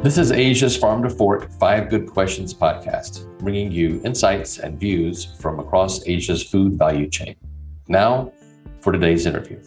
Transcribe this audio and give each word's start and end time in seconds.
This 0.00 0.16
is 0.16 0.30
Asia's 0.30 0.76
Farm 0.76 1.02
to 1.02 1.10
Fork 1.10 1.50
Five 1.58 1.90
Good 1.90 2.06
Questions 2.06 2.54
podcast, 2.54 3.26
bringing 3.40 3.72
you 3.72 4.00
insights 4.04 4.60
and 4.60 4.78
views 4.78 5.24
from 5.40 5.58
across 5.58 6.06
Asia's 6.06 6.40
food 6.40 6.74
value 6.74 7.10
chain. 7.10 7.34
Now, 7.88 8.32
for 8.80 8.92
today's 8.92 9.26
interview. 9.26 9.60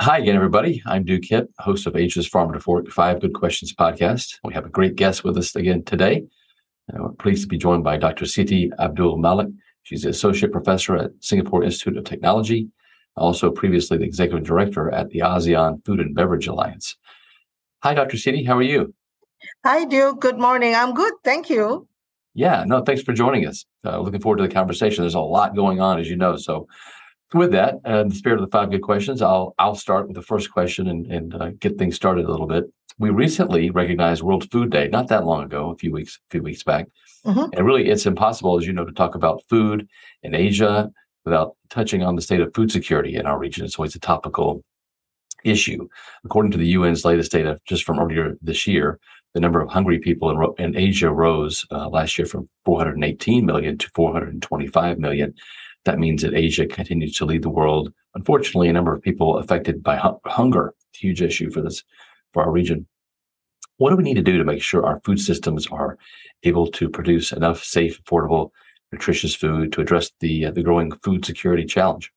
Hi 0.00 0.18
again, 0.18 0.36
everybody. 0.36 0.80
I'm 0.86 1.04
Duke 1.04 1.24
Hipp, 1.24 1.48
host 1.58 1.88
of 1.88 1.96
Asia's 1.96 2.28
Farm 2.28 2.52
to 2.52 2.60
Fork 2.60 2.88
Five 2.90 3.20
Good 3.20 3.34
Questions 3.34 3.74
podcast. 3.74 4.38
We 4.44 4.54
have 4.54 4.64
a 4.64 4.70
great 4.70 4.94
guest 4.94 5.24
with 5.24 5.36
us 5.36 5.56
again 5.56 5.82
today. 5.82 6.24
Uh, 6.88 7.02
we're 7.02 7.08
pleased 7.14 7.42
to 7.42 7.48
be 7.48 7.58
joined 7.58 7.82
by 7.82 7.96
Dr. 7.96 8.26
Siti 8.26 8.70
Abdul 8.78 9.18
Malik. 9.18 9.48
She's 9.82 10.02
the 10.02 10.10
associate 10.10 10.52
professor 10.52 10.96
at 10.96 11.10
Singapore 11.18 11.64
Institute 11.64 11.96
of 11.96 12.04
Technology 12.04 12.68
also 13.18 13.50
previously 13.50 13.98
the 13.98 14.04
executive 14.04 14.46
director 14.46 14.90
at 14.90 15.10
the 15.10 15.20
ASEAN 15.20 15.84
Food 15.84 16.00
and 16.00 16.14
Beverage 16.14 16.46
Alliance. 16.46 16.96
Hi, 17.82 17.94
Dr. 17.94 18.16
Siti. 18.16 18.46
How 18.46 18.56
are 18.56 18.62
you? 18.62 18.94
Hi, 19.64 19.84
Duke. 19.84 20.20
Good 20.20 20.38
morning. 20.38 20.74
I'm 20.74 20.94
good. 20.94 21.14
Thank 21.22 21.50
you. 21.50 21.86
Yeah, 22.34 22.64
no, 22.66 22.82
thanks 22.82 23.02
for 23.02 23.12
joining 23.12 23.46
us. 23.46 23.64
Uh, 23.84 24.00
looking 24.00 24.20
forward 24.20 24.36
to 24.38 24.42
the 24.44 24.54
conversation. 24.54 25.02
There's 25.02 25.14
a 25.14 25.20
lot 25.20 25.56
going 25.56 25.80
on, 25.80 25.98
as 25.98 26.08
you 26.08 26.16
know. 26.16 26.36
So, 26.36 26.68
with 27.34 27.52
that, 27.52 27.76
uh, 27.86 28.00
in 28.00 28.08
the 28.08 28.14
spirit 28.14 28.40
of 28.40 28.46
the 28.46 28.50
five 28.50 28.70
good 28.70 28.82
questions, 28.82 29.22
I'll 29.22 29.54
I'll 29.58 29.74
start 29.74 30.06
with 30.06 30.16
the 30.16 30.22
first 30.22 30.50
question 30.52 30.86
and 30.88 31.06
and 31.06 31.34
uh, 31.34 31.50
get 31.58 31.78
things 31.78 31.96
started 31.96 32.26
a 32.26 32.30
little 32.30 32.46
bit. 32.46 32.64
We 32.98 33.10
recently 33.10 33.70
recognized 33.70 34.22
World 34.22 34.50
Food 34.50 34.70
Day, 34.70 34.88
not 34.88 35.08
that 35.08 35.24
long 35.24 35.44
ago, 35.44 35.70
a 35.70 35.76
few 35.76 35.92
weeks 35.92 36.16
a 36.16 36.30
few 36.30 36.42
weeks 36.42 36.62
back, 36.62 36.86
mm-hmm. 37.24 37.52
and 37.52 37.66
really, 37.66 37.88
it's 37.88 38.06
impossible, 38.06 38.58
as 38.58 38.66
you 38.66 38.72
know, 38.72 38.84
to 38.84 38.92
talk 38.92 39.14
about 39.14 39.42
food 39.48 39.88
in 40.22 40.34
Asia 40.34 40.90
without 41.28 41.56
touching 41.68 42.02
on 42.02 42.16
the 42.16 42.22
state 42.22 42.40
of 42.40 42.54
food 42.54 42.72
security 42.72 43.16
in 43.16 43.26
our 43.26 43.38
region. 43.38 43.64
It's 43.64 43.78
always 43.78 43.94
a 43.94 44.00
topical 44.00 44.62
issue. 45.44 45.88
According 46.24 46.52
to 46.52 46.58
the 46.58 46.74
UN's 46.74 47.04
latest 47.04 47.32
data, 47.32 47.58
just 47.66 47.84
from 47.84 47.98
earlier 47.98 48.36
this 48.40 48.66
year, 48.66 48.98
the 49.34 49.40
number 49.40 49.60
of 49.60 49.68
hungry 49.68 49.98
people 49.98 50.30
in, 50.30 50.64
in 50.64 50.76
Asia 50.76 51.12
rose 51.12 51.66
uh, 51.70 51.88
last 51.88 52.18
year 52.18 52.26
from 52.26 52.48
418 52.64 53.44
million 53.44 53.76
to 53.78 53.90
425 53.94 54.98
million. 54.98 55.34
That 55.84 55.98
means 55.98 56.22
that 56.22 56.34
Asia 56.34 56.66
continues 56.66 57.14
to 57.16 57.24
lead 57.24 57.42
the 57.42 57.50
world. 57.50 57.92
Unfortunately, 58.14 58.68
a 58.68 58.72
number 58.72 58.94
of 58.94 59.02
people 59.02 59.38
affected 59.38 59.82
by 59.82 59.96
hu- 59.96 60.18
hunger, 60.24 60.74
huge 60.92 61.22
issue 61.22 61.50
for 61.50 61.60
this, 61.60 61.84
for 62.32 62.42
our 62.42 62.50
region. 62.50 62.86
What 63.76 63.90
do 63.90 63.96
we 63.96 64.02
need 64.02 64.14
to 64.14 64.22
do 64.22 64.38
to 64.38 64.44
make 64.44 64.62
sure 64.62 64.84
our 64.84 65.00
food 65.04 65.20
systems 65.20 65.66
are 65.68 65.98
able 66.42 66.66
to 66.72 66.88
produce 66.88 67.32
enough 67.32 67.62
safe, 67.62 68.02
affordable, 68.02 68.50
nutritious 68.92 69.34
food 69.34 69.72
to 69.72 69.80
address 69.80 70.10
the 70.20 70.46
uh, 70.46 70.50
the 70.50 70.62
growing 70.62 70.92
food 71.02 71.24
security 71.24 71.64
challenge? 71.64 72.12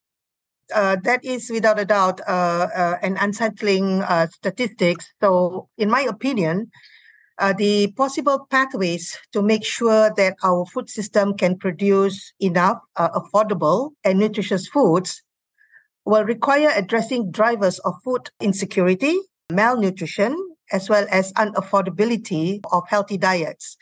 Uh, 0.74 0.96
that 1.04 1.24
is 1.26 1.50
without 1.50 1.80
a 1.80 1.86
doubt 1.86 2.22
uh, 2.28 2.68
uh 2.74 2.98
an 3.02 3.18
unsettling 3.18 4.02
uh, 4.02 4.28
statistics. 4.28 5.14
So, 5.22 5.68
in 5.78 5.90
my 5.90 6.02
opinion, 6.02 6.72
uh, 7.38 7.54
the 7.54 7.92
possible 7.98 8.48
pathways 8.50 9.18
to 9.34 9.42
make 9.42 9.66
sure 9.66 10.14
that 10.16 10.36
our 10.44 10.66
food 10.66 10.90
system 10.90 11.34
can 11.36 11.58
produce 11.58 12.34
enough 12.40 12.80
affordable 12.96 13.92
and 14.04 14.20
nutritious 14.20 14.68
foods 14.68 15.24
will 16.06 16.24
require 16.24 16.72
addressing 16.76 17.32
drivers 17.32 17.80
of 17.80 17.96
food 18.04 18.30
insecurity, 18.40 19.20
malnutrition, 19.52 20.36
as 20.72 20.90
well 20.90 21.06
as 21.10 21.34
unaffordability 21.34 22.60
of 22.72 22.84
healthy 22.88 23.18
diets. 23.18 23.78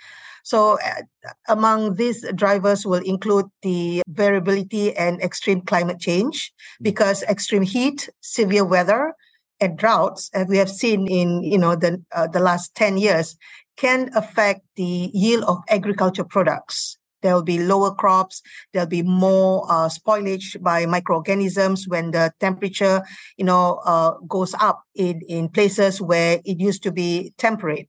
So, 0.50 0.80
uh, 0.82 1.04
among 1.48 1.96
these 2.02 2.26
drivers 2.34 2.82
will 2.84 3.06
include 3.06 3.46
the 3.62 4.02
variability 4.08 4.98
and 4.98 5.22
extreme 5.22 5.62
climate 5.62 6.00
change, 6.00 6.52
because 6.82 7.22
extreme 7.30 7.62
heat, 7.62 8.10
severe 8.22 8.66
weather, 8.66 9.14
and 9.62 9.78
droughts, 9.78 10.32
as 10.34 10.48
we 10.48 10.58
have 10.58 10.72
seen 10.72 11.06
in 11.08 11.44
you 11.44 11.60
know 11.60 11.76
the 11.76 12.02
uh, 12.18 12.26
the 12.26 12.40
last 12.40 12.74
ten 12.74 12.98
years, 12.98 13.38
can 13.78 14.10
affect 14.16 14.62
the 14.76 15.12
yield 15.14 15.44
of 15.44 15.58
agriculture 15.70 16.26
products. 16.26 16.98
There 17.22 17.36
will 17.36 17.44
be 17.44 17.60
lower 17.60 17.94
crops. 17.94 18.42
There'll 18.74 18.90
be 18.90 19.04
more 19.04 19.70
uh, 19.70 19.90
spoilage 19.90 20.58
by 20.64 20.88
microorganisms 20.88 21.86
when 21.88 22.10
the 22.10 22.34
temperature, 22.40 23.04
you 23.38 23.46
know, 23.46 23.82
uh, 23.86 24.18
goes 24.28 24.56
up 24.58 24.82
in 24.96 25.22
in 25.28 25.50
places 25.50 26.02
where 26.02 26.42
it 26.44 26.58
used 26.60 26.82
to 26.84 26.92
be 26.92 27.34
temperate. 27.38 27.88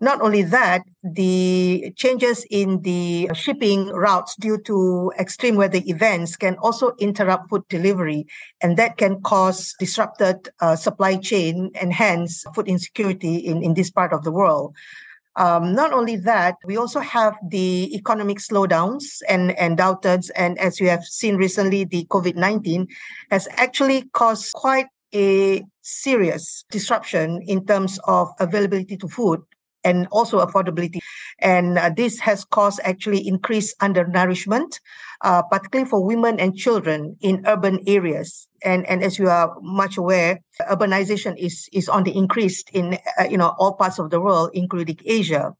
Not 0.00 0.20
only 0.20 0.42
that, 0.42 0.82
the 1.02 1.92
changes 1.96 2.44
in 2.50 2.82
the 2.82 3.30
shipping 3.34 3.88
routes 3.88 4.36
due 4.36 4.58
to 4.66 5.12
extreme 5.18 5.56
weather 5.56 5.80
events 5.86 6.36
can 6.36 6.56
also 6.56 6.92
interrupt 6.98 7.48
food 7.48 7.66
delivery, 7.68 8.26
and 8.60 8.76
that 8.76 8.96
can 8.96 9.20
cause 9.22 9.74
disrupted 9.78 10.48
uh, 10.60 10.76
supply 10.76 11.16
chain 11.16 11.70
and 11.80 11.92
hence 11.92 12.44
food 12.54 12.68
insecurity 12.68 13.36
in, 13.36 13.62
in 13.62 13.74
this 13.74 13.90
part 13.90 14.12
of 14.12 14.24
the 14.24 14.32
world. 14.32 14.74
Um, 15.36 15.74
not 15.74 15.92
only 15.92 16.16
that, 16.16 16.56
we 16.64 16.76
also 16.76 17.00
have 17.00 17.34
the 17.48 17.94
economic 17.94 18.38
slowdowns 18.38 19.22
and, 19.28 19.52
and 19.52 19.78
doubteds. 19.78 20.30
And 20.36 20.58
as 20.58 20.80
we 20.80 20.86
have 20.88 21.04
seen 21.04 21.36
recently, 21.36 21.84
the 21.84 22.04
COVID 22.10 22.34
19 22.34 22.86
has 23.30 23.48
actually 23.52 24.02
caused 24.12 24.52
quite 24.52 24.86
a 25.14 25.64
serious 25.82 26.64
disruption 26.70 27.42
in 27.46 27.64
terms 27.66 27.98
of 28.04 28.28
availability 28.38 28.96
to 28.96 29.08
food 29.08 29.40
and 29.84 30.06
also 30.10 30.44
affordability. 30.44 30.98
And 31.38 31.78
uh, 31.78 31.90
this 31.96 32.20
has 32.20 32.44
caused 32.44 32.80
actually 32.84 33.26
increased 33.26 33.76
undernourishment, 33.80 34.80
uh, 35.22 35.42
particularly 35.42 35.88
for 35.88 36.04
women 36.04 36.38
and 36.38 36.56
children 36.56 37.16
in 37.20 37.44
urban 37.46 37.80
areas. 37.86 38.48
And, 38.62 38.86
and 38.86 39.02
as 39.02 39.18
you 39.18 39.28
are 39.28 39.56
much 39.62 39.96
aware, 39.96 40.40
urbanization 40.70 41.34
is, 41.38 41.68
is 41.72 41.88
on 41.88 42.04
the 42.04 42.16
increase 42.16 42.62
in 42.72 42.98
uh, 43.18 43.24
you 43.24 43.38
know 43.38 43.54
all 43.58 43.74
parts 43.74 43.98
of 43.98 44.10
the 44.10 44.20
world, 44.20 44.50
including 44.52 44.98
Asia. 45.04 45.54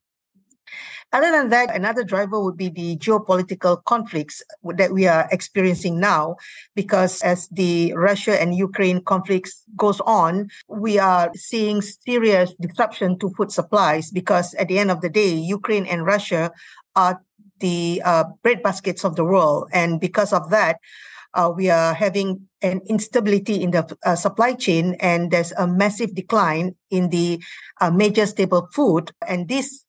Other 1.13 1.33
than 1.33 1.51
that, 1.51 1.75
another 1.75 2.05
driver 2.05 2.43
would 2.43 2.57
be 2.57 2.69
the 2.69 2.97
geopolitical 2.97 3.83
conflicts 3.85 4.43
that 4.63 4.93
we 4.93 5.09
are 5.09 5.29
experiencing 5.33 5.99
now, 5.99 6.37
because 6.77 7.21
as 7.23 7.49
the 7.49 7.93
Russia 7.95 8.41
and 8.41 8.55
Ukraine 8.55 9.03
conflicts 9.03 9.65
goes 9.77 10.01
on, 10.07 10.51
we 10.69 10.99
are 10.99 11.31
seeing 11.35 11.83
serious 11.83 12.55
disruption 12.61 13.19
to 13.19 13.31
food 13.31 13.51
supplies 13.51 14.13
because 14.13 14.55
at 14.55 14.69
the 14.69 14.79
end 14.79 14.91
of 14.91 15.01
the 15.01 15.11
day, 15.11 15.35
Ukraine 15.35 15.87
and 15.87 16.07
Russia 16.07 16.53
are 16.95 17.21
the 17.59 18.01
uh, 18.05 18.25
breadbaskets 18.45 19.05
of 19.05 19.17
the 19.17 19.25
world. 19.25 19.69
And 19.73 20.01
because 20.01 20.33
of 20.33 20.51
that, 20.51 20.79
uh, 21.35 21.53
we 21.55 21.71
are 21.71 21.95
having 21.95 22.49
an 22.63 22.81
instability 22.89 23.63
in 23.63 23.71
the 23.71 23.97
uh, 24.05 24.15
supply 24.15 24.55
chain 24.55 24.97
and 25.01 25.31
there's 25.31 25.53
a 25.53 25.67
massive 25.67 26.15
decline 26.15 26.75
in 26.91 27.11
the 27.11 27.43
uh, 27.81 27.91
major 27.91 28.27
staple 28.27 28.69
food. 28.73 29.13
And 29.27 29.49
this 29.49 29.85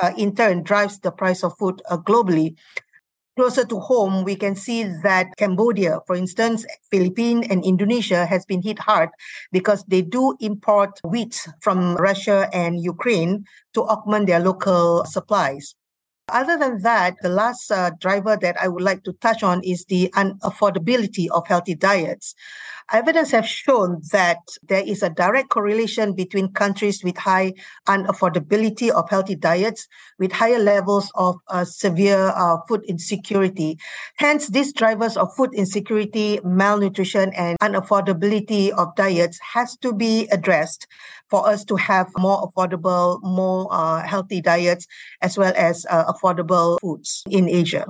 uh, 0.00 0.12
in 0.16 0.34
turn 0.34 0.62
drives 0.62 0.98
the 1.00 1.10
price 1.10 1.42
of 1.42 1.56
food 1.58 1.82
uh, 1.90 1.96
globally. 1.98 2.56
Closer 3.36 3.66
to 3.66 3.78
home, 3.80 4.24
we 4.24 4.34
can 4.34 4.56
see 4.56 4.84
that 5.02 5.26
Cambodia, 5.36 6.00
for 6.06 6.16
instance, 6.16 6.64
Philippines 6.90 7.46
and 7.50 7.62
Indonesia 7.66 8.24
has 8.24 8.46
been 8.46 8.62
hit 8.62 8.78
hard 8.78 9.10
because 9.52 9.84
they 9.84 10.00
do 10.00 10.34
import 10.40 10.98
wheat 11.04 11.46
from 11.60 11.96
Russia 11.96 12.48
and 12.54 12.80
Ukraine 12.82 13.44
to 13.74 13.82
augment 13.82 14.26
their 14.26 14.40
local 14.40 15.04
supplies. 15.04 15.74
Other 16.28 16.58
than 16.58 16.82
that, 16.82 17.14
the 17.22 17.28
last 17.28 17.70
uh, 17.70 17.90
driver 18.00 18.36
that 18.40 18.56
I 18.60 18.66
would 18.66 18.82
like 18.82 19.04
to 19.04 19.12
touch 19.12 19.44
on 19.44 19.62
is 19.62 19.84
the 19.84 20.10
unaffordability 20.16 21.28
of 21.28 21.46
healthy 21.46 21.76
diets. 21.76 22.34
Evidence 22.92 23.32
have 23.32 23.46
shown 23.46 24.00
that 24.12 24.38
there 24.62 24.82
is 24.86 25.02
a 25.02 25.10
direct 25.10 25.48
correlation 25.48 26.14
between 26.14 26.52
countries 26.52 27.02
with 27.02 27.16
high 27.16 27.52
unaffordability 27.88 28.90
of 28.90 29.10
healthy 29.10 29.34
diets 29.34 29.88
with 30.20 30.30
higher 30.30 30.60
levels 30.60 31.10
of 31.16 31.36
uh, 31.48 31.64
severe 31.64 32.32
uh, 32.36 32.58
food 32.68 32.82
insecurity. 32.86 33.76
Hence, 34.16 34.48
these 34.48 34.72
drivers 34.72 35.16
of 35.16 35.34
food 35.34 35.50
insecurity, 35.52 36.38
malnutrition, 36.44 37.32
and 37.34 37.58
unaffordability 37.60 38.70
of 38.70 38.94
diets 38.94 39.40
has 39.54 39.76
to 39.78 39.92
be 39.92 40.28
addressed 40.30 40.86
for 41.28 41.48
us 41.48 41.64
to 41.64 41.74
have 41.74 42.06
more 42.18 42.48
affordable, 42.48 43.20
more 43.22 43.66
uh, 43.72 44.06
healthy 44.06 44.40
diets, 44.40 44.86
as 45.22 45.36
well 45.36 45.52
as 45.56 45.84
uh, 45.90 46.04
affordable 46.12 46.78
foods 46.80 47.24
in 47.28 47.48
Asia. 47.48 47.86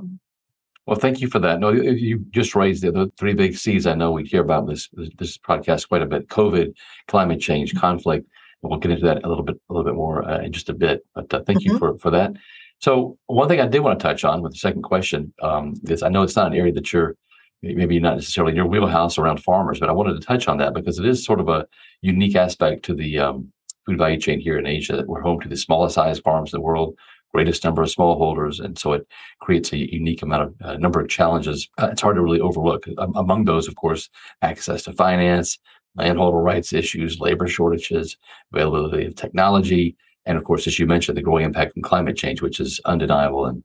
Well, 0.87 0.99
thank 0.99 1.21
you 1.21 1.29
for 1.29 1.41
that. 1.41 1.59
No, 1.59 1.71
you 1.71 2.25
just 2.31 2.55
raised 2.55 2.85
the, 2.85 2.93
the 2.93 3.11
three 3.19 3.35
big 3.35 3.57
C's. 3.57 3.87
I 3.87 3.95
know 3.95 4.13
we 4.13 4.25
hear 4.25 4.41
about 4.41 4.69
this 4.69 4.89
this 5.19 5.37
podcast 5.37 5.89
quite 5.89 6.03
a 6.03 6.07
bit: 6.07 6.29
COVID, 6.29 6.75
climate 7.09 7.41
change, 7.41 7.75
conflict. 7.75 8.29
And 8.63 8.71
we'll 8.71 8.79
get 8.79 8.93
into 8.93 9.05
that 9.05 9.25
a 9.25 9.29
little 9.29 9.45
bit 9.45 9.57
a 9.69 9.73
little 9.73 9.85
bit 9.85 9.97
more 9.97 10.29
uh, 10.29 10.41
in 10.41 10.53
just 10.53 10.69
a 10.69 10.75
bit. 10.75 11.05
But 11.15 11.33
uh, 11.35 11.43
thank 11.43 11.61
mm-hmm. 11.61 11.73
you 11.73 11.79
for 11.79 11.99
for 11.99 12.11
that. 12.13 12.33
So, 12.79 13.19
one 13.27 13.49
thing 13.49 13.61
I 13.61 13.67
did 13.67 13.81
want 13.81 13.99
to 13.99 14.03
touch 14.03 14.25
on 14.25 14.43
with 14.43 14.53
the 14.53 14.59
second 14.59 14.83
question 14.83 15.33
um, 15.43 15.75
is 15.85 16.03
I 16.03 16.09
know 16.09 16.23
it's 16.23 16.37
not 16.37 16.53
an 16.53 16.59
area 16.59 16.73
that 16.73 16.93
you're 16.93 17.17
maybe 17.63 17.99
not 17.99 18.17
necessarily 18.17 18.55
your 18.55 18.67
wheelhouse 18.67 19.19
around 19.19 19.43
farmers, 19.43 19.81
but 19.81 19.89
I 19.89 19.93
wanted 19.93 20.21
to 20.21 20.27
touch 20.27 20.47
on 20.47 20.59
that 20.59 20.75
because 20.75 20.99
it 20.99 21.07
is 21.07 21.25
sort 21.25 21.41
of 21.41 21.49
a 21.49 21.67
unique 22.03 22.37
aspect 22.37 22.85
to 22.85 22.95
the 22.95 23.19
um, 23.19 23.51
food 23.87 23.99
value 23.99 24.21
chain 24.21 24.41
here 24.41 24.59
in 24.59 24.67
Asia. 24.67 25.05
We're 25.07 25.23
home 25.23 25.41
to 25.41 25.49
the 25.49 25.57
smallest 25.57 25.95
size 25.95 26.21
farms 26.21 26.53
in 26.53 26.59
the 26.59 26.65
world 26.65 26.97
greatest 27.37 27.65
number 27.65 27.83
of 27.83 27.91
smallholders, 27.91 28.65
and 28.65 28.79
so 28.79 28.95
it 28.95 29.07
creates 29.41 29.71
a 29.71 29.77
unique 29.77 30.23
amount 30.23 30.43
of 30.43 30.55
uh, 30.65 30.77
number 30.79 31.01
of 31.01 31.09
challenges. 31.11 31.69
Uh, 31.77 31.91
it's 31.93 32.01
hard 32.01 32.17
to 32.17 32.23
really 32.23 32.41
overlook. 32.41 32.87
Um, 32.97 33.13
among 33.15 33.45
those, 33.45 33.69
of 33.69 33.77
course, 33.77 34.09
access 34.41 34.85
to 34.85 34.95
finance, 34.95 35.59
landholder 35.97 36.39
rights 36.39 36.73
issues, 36.73 37.21
labor 37.21 37.47
shortages, 37.47 38.17
availability 38.55 39.05
of 39.05 39.17
technology, 39.17 39.97
and 40.25 40.39
of 40.39 40.45
course, 40.45 40.67
as 40.67 40.79
you 40.79 40.87
mentioned, 40.87 41.19
the 41.19 41.29
growing 41.29 41.45
impact 41.45 41.75
from 41.75 41.83
climate 41.83 42.17
change, 42.17 42.41
which 42.41 42.59
is 42.59 42.81
undeniable 42.87 43.45
and 43.45 43.63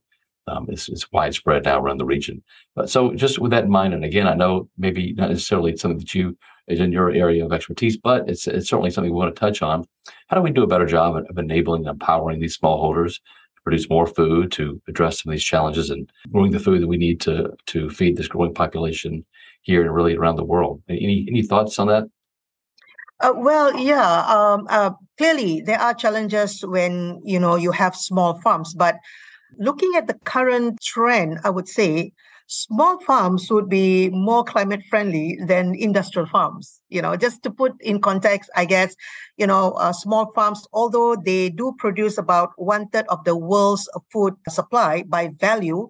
um, 0.48 0.66
is, 0.68 0.90
is 0.90 1.10
widespread 1.10 1.64
now 1.64 1.80
around 1.80 1.96
the 1.96 2.04
region. 2.04 2.42
But 2.76 2.90
so, 2.90 3.14
just 3.14 3.38
with 3.38 3.52
that 3.52 3.64
in 3.64 3.70
mind, 3.70 3.94
and 3.94 4.04
again, 4.04 4.28
I 4.28 4.34
know 4.34 4.68
maybe 4.76 5.14
not 5.14 5.30
necessarily 5.30 5.78
something 5.78 6.00
that 6.00 6.14
you 6.14 6.36
is 6.68 6.80
in 6.80 6.92
your 6.92 7.10
area 7.10 7.44
of 7.44 7.52
expertise, 7.52 7.96
but 7.96 8.28
it's 8.28 8.46
it's 8.46 8.68
certainly 8.68 8.90
something 8.90 9.12
we 9.12 9.18
want 9.18 9.34
to 9.34 9.40
touch 9.40 9.62
on. 9.62 9.84
How 10.28 10.36
do 10.36 10.42
we 10.42 10.50
do 10.50 10.62
a 10.62 10.72
better 10.74 10.86
job 10.86 11.16
of 11.16 11.38
enabling 11.38 11.82
and 11.86 11.94
empowering 11.94 12.38
these 12.38 12.58
smallholders 12.58 13.18
produce 13.64 13.88
more 13.88 14.06
food, 14.06 14.52
to 14.52 14.80
address 14.88 15.22
some 15.22 15.30
of 15.30 15.34
these 15.34 15.44
challenges, 15.44 15.90
and 15.90 16.10
growing 16.30 16.52
the 16.52 16.58
food 16.58 16.82
that 16.82 16.88
we 16.88 16.96
need 16.96 17.20
to 17.22 17.50
to 17.66 17.90
feed 17.90 18.16
this 18.16 18.28
growing 18.28 18.54
population 18.54 19.24
here 19.62 19.82
and 19.82 19.94
really 19.94 20.16
around 20.16 20.36
the 20.36 20.44
world? 20.44 20.82
Any 20.88 21.26
any 21.28 21.42
thoughts 21.42 21.78
on 21.78 21.88
that? 21.88 22.04
Uh, 23.20 23.32
well, 23.36 23.76
yeah. 23.78 24.24
Um, 24.26 24.66
uh, 24.68 24.90
clearly, 25.16 25.60
there 25.60 25.80
are 25.80 25.94
challenges 25.94 26.64
when 26.66 27.20
you 27.24 27.38
know 27.38 27.56
you 27.56 27.70
have 27.70 27.94
small 27.94 28.40
farms, 28.40 28.74
but 28.74 28.96
looking 29.58 29.92
at 29.96 30.06
the 30.06 30.18
current 30.24 30.80
trend, 30.82 31.38
I 31.44 31.50
would 31.50 31.68
say 31.68 32.12
small 32.52 33.00
farms 33.00 33.50
would 33.50 33.68
be 33.68 34.10
more 34.10 34.44
climate 34.44 34.82
friendly 34.90 35.38
than 35.46 35.74
industrial 35.74 36.28
farms. 36.28 36.80
You 36.90 37.00
know, 37.00 37.16
just 37.16 37.42
to 37.44 37.50
put 37.50 37.72
in 37.80 38.00
context, 38.00 38.50
I 38.54 38.66
guess, 38.66 38.94
you 39.38 39.46
know, 39.46 39.72
uh, 39.72 39.92
small 39.92 40.30
farms, 40.34 40.66
although 40.72 41.16
they 41.16 41.48
do 41.48 41.74
produce 41.78 42.18
about 42.18 42.50
one 42.56 42.88
third 42.88 43.06
of 43.08 43.24
the 43.24 43.36
world's 43.36 43.88
food 44.12 44.34
supply 44.50 45.02
by 45.08 45.30
value, 45.40 45.88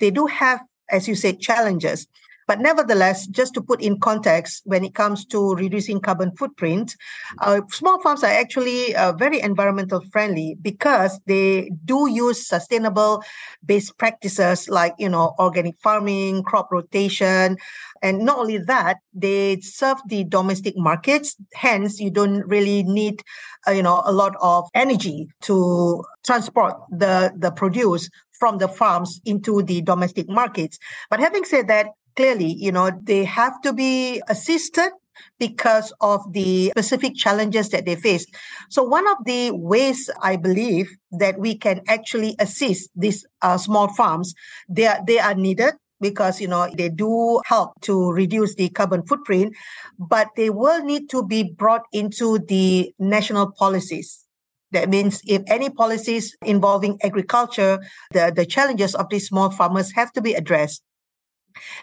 they 0.00 0.10
do 0.10 0.26
have, 0.26 0.60
as 0.90 1.08
you 1.08 1.14
say, 1.14 1.32
challenges. 1.32 2.06
But 2.46 2.60
nevertheless, 2.60 3.26
just 3.26 3.54
to 3.54 3.60
put 3.62 3.80
in 3.80 4.00
context, 4.00 4.62
when 4.64 4.84
it 4.84 4.94
comes 4.94 5.24
to 5.26 5.54
reducing 5.54 6.00
carbon 6.00 6.34
footprint, 6.36 6.96
uh, 7.40 7.60
small 7.70 8.00
farms 8.00 8.24
are 8.24 8.30
actually 8.30 8.94
uh, 8.94 9.12
very 9.12 9.40
environmental 9.40 10.00
friendly 10.12 10.56
because 10.60 11.20
they 11.26 11.70
do 11.84 12.08
use 12.10 12.46
sustainable 12.46 13.22
based 13.64 13.96
practices 13.98 14.68
like, 14.68 14.94
you 14.98 15.08
know, 15.08 15.34
organic 15.38 15.76
farming, 15.78 16.42
crop 16.42 16.70
rotation. 16.70 17.56
And 18.02 18.24
not 18.24 18.38
only 18.38 18.58
that, 18.58 18.98
they 19.14 19.60
serve 19.60 19.98
the 20.06 20.24
domestic 20.24 20.76
markets. 20.76 21.36
Hence, 21.54 22.00
you 22.00 22.10
don't 22.10 22.46
really 22.46 22.82
need, 22.82 23.22
uh, 23.66 23.70
you 23.72 23.82
know, 23.82 24.02
a 24.04 24.12
lot 24.12 24.34
of 24.40 24.68
energy 24.74 25.28
to 25.42 26.04
transport 26.24 26.74
the, 26.90 27.32
the 27.36 27.50
produce 27.50 28.10
from 28.32 28.58
the 28.58 28.66
farms 28.66 29.20
into 29.24 29.62
the 29.62 29.82
domestic 29.82 30.28
markets. 30.28 30.76
But 31.08 31.20
having 31.20 31.44
said 31.44 31.68
that, 31.68 31.86
clearly, 32.16 32.52
you 32.52 32.72
know, 32.72 32.90
they 33.02 33.24
have 33.24 33.60
to 33.62 33.72
be 33.72 34.22
assisted 34.28 34.90
because 35.38 35.92
of 36.00 36.20
the 36.32 36.70
specific 36.70 37.14
challenges 37.14 37.68
that 37.70 37.84
they 37.84 37.96
face. 37.96 38.26
So 38.70 38.82
one 38.82 39.06
of 39.08 39.18
the 39.24 39.50
ways 39.52 40.08
I 40.22 40.36
believe 40.36 40.88
that 41.12 41.38
we 41.38 41.56
can 41.56 41.80
actually 41.88 42.36
assist 42.38 42.90
these 42.94 43.26
uh, 43.42 43.58
small 43.58 43.88
farms, 43.88 44.34
they 44.68 44.86
are, 44.86 45.00
they 45.06 45.18
are 45.18 45.34
needed 45.34 45.74
because 46.00 46.40
you 46.40 46.48
know 46.48 46.68
they 46.76 46.88
do 46.88 47.40
help 47.46 47.80
to 47.80 48.10
reduce 48.12 48.56
the 48.56 48.68
carbon 48.70 49.06
footprint 49.06 49.54
but 49.98 50.26
they 50.36 50.50
will 50.50 50.84
need 50.84 51.08
to 51.08 51.24
be 51.24 51.44
brought 51.44 51.84
into 51.92 52.40
the 52.48 52.92
national 52.98 53.52
policies 53.52 54.26
that 54.72 54.88
means 54.88 55.22
if 55.26 55.42
any 55.46 55.70
policies 55.70 56.34
involving 56.42 56.98
agriculture 57.04 57.78
the, 58.10 58.32
the 58.34 58.44
challenges 58.44 58.94
of 58.96 59.06
these 59.10 59.28
small 59.28 59.48
farmers 59.50 59.92
have 59.92 60.12
to 60.12 60.20
be 60.20 60.34
addressed 60.34 60.82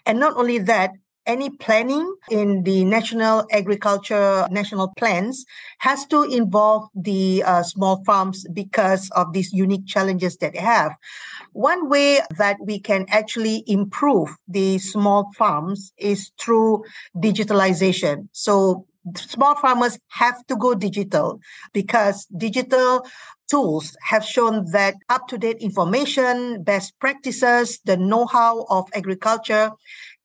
and 0.06 0.19
not 0.19 0.36
only 0.38 0.57
that, 0.60 0.92
any 1.25 1.50
planning 1.51 2.16
in 2.31 2.63
the 2.63 2.83
national 2.83 3.45
agriculture 3.51 4.48
national 4.50 4.92
plans 4.98 5.45
has 5.77 6.06
to 6.07 6.24
involve 6.24 6.89
the 6.95 7.44
uh, 7.45 7.62
small 7.62 8.04
farms 8.04 8.48
because 8.51 9.12
of 9.12 9.31
these 9.31 9.54
unique 9.54 9.86
challenges 9.86 10.38
that 10.38 10.54
they 10.54 10.60
have. 10.60 10.92
One 11.54 11.88
way 11.88 12.21
that 12.38 12.57
we 12.60 12.80
can 12.80 13.06
actually 13.10 13.63
improve 13.68 14.30
the 14.48 14.80
small 14.80 15.30
farms 15.38 15.94
is 15.98 16.31
through 16.39 16.83
digitalization. 17.16 18.30
So 18.31 18.88
small 19.16 19.56
farmers 19.56 20.00
have 20.10 20.45
to 20.48 20.56
go 20.56 20.74
digital 20.74 21.39
because 21.74 22.25
digital 22.36 23.06
tools 23.50 23.98
have 24.01 24.24
shown 24.24 24.66
that 24.72 24.96
up 25.10 25.28
to 25.28 25.38
date 25.38 25.57
information, 25.60 26.63
best 26.63 26.98
practices, 27.00 27.80
the 27.86 27.98
know 27.98 28.25
how 28.25 28.66
of 28.69 28.88
agriculture 28.94 29.72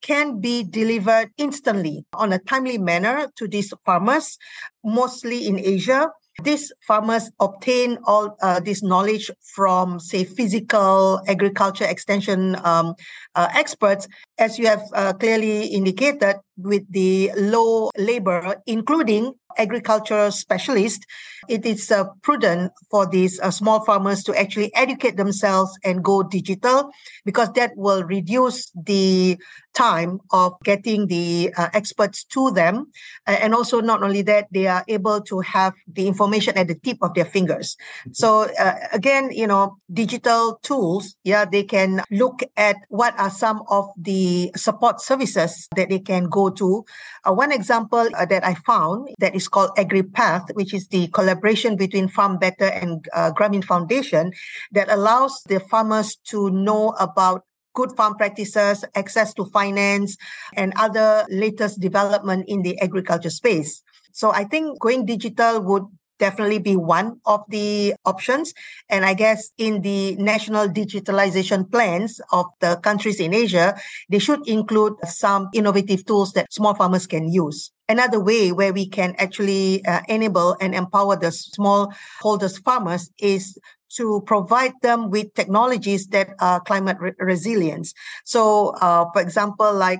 can 0.01 0.39
be 0.39 0.63
delivered 0.63 1.31
instantly 1.37 2.05
on 2.13 2.31
a 2.31 2.39
timely 2.39 2.77
manner 2.77 3.27
to 3.35 3.47
these 3.47 3.73
farmers, 3.85 4.37
mostly 4.83 5.47
in 5.47 5.59
Asia. 5.59 6.11
These 6.43 6.73
farmers 6.85 7.31
obtain 7.39 7.97
all 8.03 8.35
uh, 8.41 8.59
this 8.59 8.83
knowledge 8.83 9.31
from, 9.55 10.01
say, 10.01 10.25
physical 10.25 11.21
agriculture 11.27 11.85
extension 11.85 12.57
um, 12.65 12.93
uh, 13.35 13.47
experts, 13.53 14.07
as 14.37 14.59
you 14.59 14.67
have 14.67 14.83
uh, 14.93 15.13
clearly 15.13 15.67
indicated, 15.67 16.35
with 16.57 16.83
the 16.91 17.31
low 17.37 17.89
labor, 17.97 18.61
including 18.67 19.33
agricultural 19.57 20.31
specialist, 20.31 21.05
it 21.47 21.65
is 21.65 21.91
uh, 21.91 22.05
prudent 22.21 22.71
for 22.89 23.05
these 23.05 23.39
uh, 23.39 23.51
small 23.51 23.83
farmers 23.85 24.23
to 24.23 24.39
actually 24.39 24.73
educate 24.75 25.17
themselves 25.17 25.77
and 25.83 26.03
go 26.03 26.23
digital 26.23 26.91
because 27.23 27.51
that 27.53 27.71
will 27.75 28.03
reduce 28.03 28.71
the 28.71 29.37
time 29.75 30.19
of 30.31 30.53
getting 30.63 31.07
the 31.07 31.53
uh, 31.57 31.67
experts 31.73 32.23
to 32.23 32.49
them. 32.51 32.87
and 33.27 33.53
also, 33.53 33.81
not 33.81 34.01
only 34.01 34.21
that, 34.21 34.47
they 34.51 34.67
are 34.67 34.83
able 34.87 35.21
to 35.21 35.41
have 35.41 35.73
the 35.91 36.07
information 36.07 36.57
at 36.57 36.67
the 36.67 36.75
tip 36.75 36.97
of 37.01 37.13
their 37.13 37.25
fingers. 37.25 37.75
So, 38.13 38.47
uh, 38.57 38.75
again, 38.93 39.31
you 39.31 39.45
know, 39.45 39.77
digital 39.91 40.59
tools, 40.63 41.15
yeah, 41.23 41.45
they 41.45 41.63
can 41.63 42.01
look 42.09 42.41
at 42.55 42.77
what 42.89 43.19
are 43.19 43.29
some 43.29 43.61
of 43.69 43.85
the 43.97 44.51
support 44.55 45.01
services 45.01 45.67
that 45.75 45.89
they 45.89 45.99
can 45.99 46.29
go 46.29 46.49
to. 46.49 46.85
Uh, 47.25 47.33
one 47.33 47.51
example 47.51 48.07
uh, 48.15 48.25
that 48.25 48.45
I 48.45 48.55
found 48.55 49.09
that 49.19 49.35
is 49.35 49.44
called 49.47 49.71
AgriPath, 49.77 50.53
which 50.55 50.73
is 50.73 50.87
the 50.87 51.07
collaboration 51.07 51.75
between 51.75 52.07
Farm 52.07 52.37
Better 52.37 52.65
and 52.65 53.07
uh, 53.13 53.31
Grameen 53.31 53.63
Foundation 53.63 54.31
that 54.71 54.91
allows 54.91 55.41
the 55.47 55.59
farmers 55.59 56.15
to 56.27 56.49
know 56.49 56.95
about 56.99 57.43
good 57.73 57.91
farm 57.95 58.15
practices, 58.15 58.85
access 58.95 59.33
to 59.33 59.45
finance, 59.45 60.17
and 60.55 60.73
other 60.77 61.25
latest 61.29 61.79
development 61.79 62.45
in 62.47 62.63
the 62.63 62.79
agriculture 62.79 63.29
space. 63.29 63.83
So 64.13 64.31
I 64.31 64.45
think 64.45 64.79
going 64.79 65.05
digital 65.05 65.61
would 65.61 65.83
definitely 66.19 66.59
be 66.59 66.75
one 66.75 67.19
of 67.25 67.43
the 67.49 67.93
options. 68.05 68.53
And 68.89 69.05
I 69.05 69.13
guess 69.13 69.51
in 69.57 69.81
the 69.81 70.15
national 70.15 70.69
digitalization 70.69 71.69
plans 71.69 72.21
of 72.31 72.45
the 72.61 72.77
countries 72.77 73.19
in 73.19 73.33
Asia, 73.33 73.75
they 74.09 74.19
should 74.19 74.47
include 74.47 74.93
some 75.05 75.49
innovative 75.53 76.05
tools 76.05 76.31
that 76.33 76.51
small 76.53 76.73
farmers 76.73 77.07
can 77.07 77.31
use. 77.31 77.71
Another 77.87 78.19
way 78.19 78.51
where 78.51 78.73
we 78.73 78.87
can 78.87 79.15
actually 79.17 79.85
uh, 79.85 80.01
enable 80.09 80.55
and 80.59 80.73
empower 80.73 81.15
the 81.15 81.31
small 81.31 81.93
holders 82.19 82.57
farmers 82.57 83.11
is 83.19 83.57
to 83.97 84.21
provide 84.25 84.73
them 84.81 85.09
with 85.09 85.33
technologies 85.35 86.07
that 86.07 86.29
are 86.39 86.59
climate 86.61 86.97
re- 86.99 87.13
resilience. 87.19 87.93
So, 88.25 88.69
uh, 88.81 89.05
for 89.13 89.21
example, 89.21 89.73
like 89.73 89.99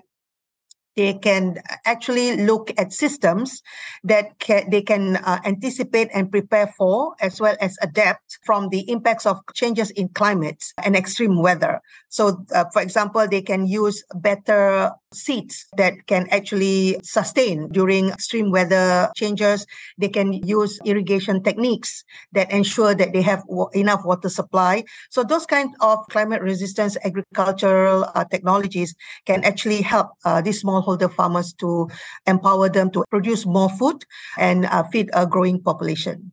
they 0.95 1.13
can 1.13 1.57
actually 1.85 2.37
look 2.37 2.71
at 2.77 2.93
systems 2.93 3.61
that 4.03 4.31
they 4.69 4.81
can 4.81 5.17
uh, 5.17 5.39
anticipate 5.45 6.09
and 6.13 6.31
prepare 6.31 6.73
for, 6.77 7.15
as 7.19 7.39
well 7.41 7.55
as 7.59 7.77
adapt 7.81 8.39
from 8.45 8.69
the 8.69 8.89
impacts 8.89 9.25
of 9.25 9.39
changes 9.53 9.91
in 9.91 10.07
climate 10.09 10.63
and 10.83 10.95
extreme 10.95 11.41
weather. 11.41 11.81
So, 12.09 12.45
uh, 12.53 12.65
for 12.71 12.81
example, 12.81 13.27
they 13.27 13.41
can 13.41 13.67
use 13.67 14.03
better 14.15 14.91
seeds 15.15 15.65
that 15.77 16.05
can 16.07 16.27
actually 16.29 16.97
sustain 17.03 17.69
during 17.69 18.09
extreme 18.09 18.51
weather 18.51 19.09
changes. 19.15 19.65
They 19.97 20.09
can 20.09 20.33
use 20.33 20.79
irrigation 20.85 21.41
techniques 21.41 22.03
that 22.33 22.51
ensure 22.51 22.93
that 22.93 23.13
they 23.13 23.21
have 23.23 23.41
w- 23.47 23.69
enough 23.73 24.05
water 24.05 24.29
supply. 24.29 24.83
So, 25.09 25.23
those 25.23 25.45
kind 25.45 25.73
of 25.81 25.99
climate 26.09 26.41
resistance 26.41 26.97
agricultural 27.03 28.05
uh, 28.13 28.25
technologies 28.25 28.93
can 29.25 29.43
actually 29.43 29.81
help 29.81 30.09
uh, 30.25 30.41
these 30.41 30.59
small 30.59 30.75
smallholder 30.75 31.11
farmers 31.11 31.53
to 31.53 31.89
empower 32.27 32.69
them 32.69 32.89
to 32.91 33.03
produce 33.09 33.45
more 33.45 33.69
food 33.69 34.05
and 34.37 34.65
uh, 34.65 34.83
feed 34.83 35.09
a 35.13 35.25
growing 35.25 35.61
population. 35.61 36.31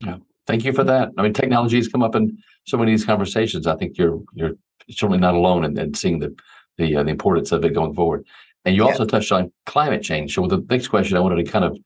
Yeah, 0.00 0.16
thank 0.46 0.64
you 0.64 0.72
for 0.72 0.84
that. 0.84 1.10
I 1.16 1.22
mean, 1.22 1.32
technology 1.32 1.76
has 1.76 1.88
come 1.88 2.02
up 2.02 2.14
in 2.14 2.38
so 2.66 2.76
many 2.76 2.92
of 2.92 2.98
these 2.98 3.06
conversations. 3.06 3.66
I 3.66 3.76
think 3.76 3.98
you're 3.98 4.20
you're 4.34 4.54
certainly 4.90 5.18
not 5.18 5.34
alone 5.34 5.64
in, 5.64 5.78
in 5.78 5.94
seeing 5.94 6.18
the 6.18 6.34
the 6.80 6.96
uh, 6.96 7.02
the 7.02 7.10
importance 7.10 7.52
of 7.52 7.64
it 7.64 7.74
going 7.74 7.94
forward. 7.94 8.26
And 8.64 8.76
you 8.76 8.84
also 8.84 9.04
yeah. 9.04 9.10
touched 9.10 9.32
on 9.32 9.52
climate 9.66 10.02
change. 10.02 10.34
So 10.34 10.46
the 10.46 10.64
next 10.68 10.88
question 10.88 11.16
I 11.16 11.20
wanted 11.20 11.44
to 11.44 11.50
kind 11.50 11.64
of 11.64 11.78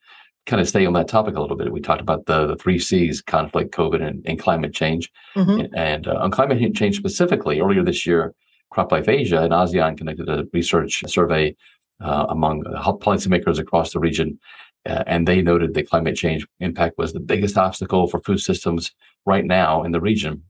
kind 0.47 0.61
of 0.61 0.69
stay 0.69 0.85
on 0.85 0.93
that 0.95 1.09
topic 1.09 1.37
a 1.37 1.41
little 1.41 1.57
bit. 1.57 1.73
We 1.73 1.81
talked 1.81 2.01
about 2.01 2.27
the, 2.27 2.47
the 2.47 2.57
three 2.57 2.79
C's 2.79 3.23
conflict, 3.23 3.75
COVID, 3.75 4.03
and, 4.03 4.27
and 4.27 4.39
climate 4.39 4.75
change. 4.75 5.11
Mm-hmm. 5.37 5.75
And 5.75 6.07
uh, 6.07 6.17
on 6.17 6.31
climate 6.31 6.75
change 6.75 6.97
specifically, 6.97 7.61
earlier 7.61 7.83
this 7.83 8.05
year, 8.05 8.35
CropLife 8.73 9.09
Asia 9.09 9.43
and 9.43 9.53
ASEAN 9.53 9.97
conducted 9.97 10.29
a 10.29 10.45
research 10.53 11.03
survey 11.07 11.57
uh, 12.01 12.27
among 12.29 12.65
policymakers 12.65 13.59
across 13.59 13.93
the 13.93 14.01
region. 14.01 14.39
Uh, 14.87 15.03
and 15.07 15.27
they 15.27 15.41
noted 15.41 15.73
that 15.73 15.89
climate 15.89 16.17
change 16.17 16.47
impact 16.61 16.99
was 16.99 17.13
the 17.13 17.21
biggest 17.21 17.57
obstacle 17.57 18.07
for 18.07 18.21
food 18.21 18.41
systems 18.41 18.93
right 19.25 19.47
now 19.47 19.83
in 19.83 19.93
the 19.93 20.01
region. 20.01 20.43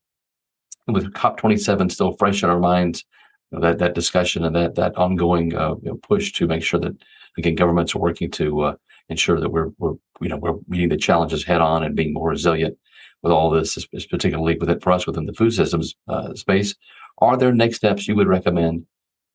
With 0.89 1.13
COP27 1.13 1.93
still 1.93 2.13
fresh 2.13 2.43
in 2.43 2.51
our 2.51 2.59
minds, 2.59 3.05
know, 3.54 3.61
that 3.61 3.78
that 3.78 3.94
discussion 3.94 4.44
and 4.44 4.54
that 4.54 4.75
that 4.75 4.96
ongoing 4.96 5.54
uh, 5.54 5.75
you 5.82 5.90
know, 5.90 5.96
push 5.96 6.32
to 6.32 6.46
make 6.46 6.62
sure 6.62 6.80
that 6.80 6.96
again 7.38 7.54
governments 7.54 7.94
are 7.94 8.00
working 8.00 8.30
to 8.32 8.61
uh, 8.62 8.76
ensure 9.08 9.40
that 9.40 9.50
we're 9.50 9.70
we're 9.78 9.94
you 10.20 10.28
know 10.28 10.37
we're 10.37 10.56
meeting 10.68 10.88
the 10.88 10.96
challenges 10.96 11.44
head 11.44 11.61
on 11.61 11.82
and 11.82 11.96
being 11.96 12.12
more 12.12 12.30
resilient 12.30 12.76
with 13.23 13.32
all 13.32 13.50
this, 13.50 13.78
is 13.92 14.06
particularly 14.06 14.58
with 14.58 14.68
it 14.68 14.82
for 14.82 14.92
us 14.92 15.06
within 15.06 15.25
the 15.25 15.32
food 15.32 15.52
systems 15.52 15.94
uh, 16.08 16.34
space. 16.34 16.75
Are 17.18 17.37
there 17.37 17.52
next 17.52 17.76
steps 17.76 18.06
you 18.06 18.14
would 18.16 18.28
recommend 18.28 18.84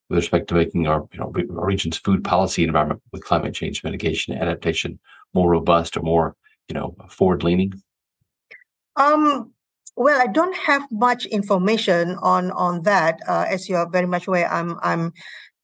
with 0.09 0.17
respect 0.17 0.47
to 0.47 0.55
making 0.55 0.87
our 0.87 1.07
you 1.11 1.19
know 1.19 1.33
our 1.57 1.65
region's 1.65 1.97
food 1.97 2.23
policy 2.23 2.63
environment 2.63 3.01
with 3.11 3.23
climate 3.23 3.53
change 3.53 3.83
mitigation 3.83 4.35
adaptation 4.35 4.99
more 5.33 5.49
robust 5.49 5.97
or 5.97 6.01
more 6.01 6.35
you 6.67 6.75
know 6.75 6.95
forward 7.09 7.43
leaning? 7.43 7.73
Um, 8.95 9.53
well, 9.99 10.19
I 10.19 10.27
don't 10.27 10.55
have 10.55 10.83
much 10.91 11.25
information 11.25 12.15
on 12.21 12.51
on 12.51 12.83
that. 12.83 13.19
Uh, 13.27 13.45
as 13.47 13.67
you 13.67 13.75
are 13.75 13.87
very 13.87 14.07
much 14.07 14.27
aware, 14.27 14.49
I'm 14.49 14.79
I'm 14.81 15.11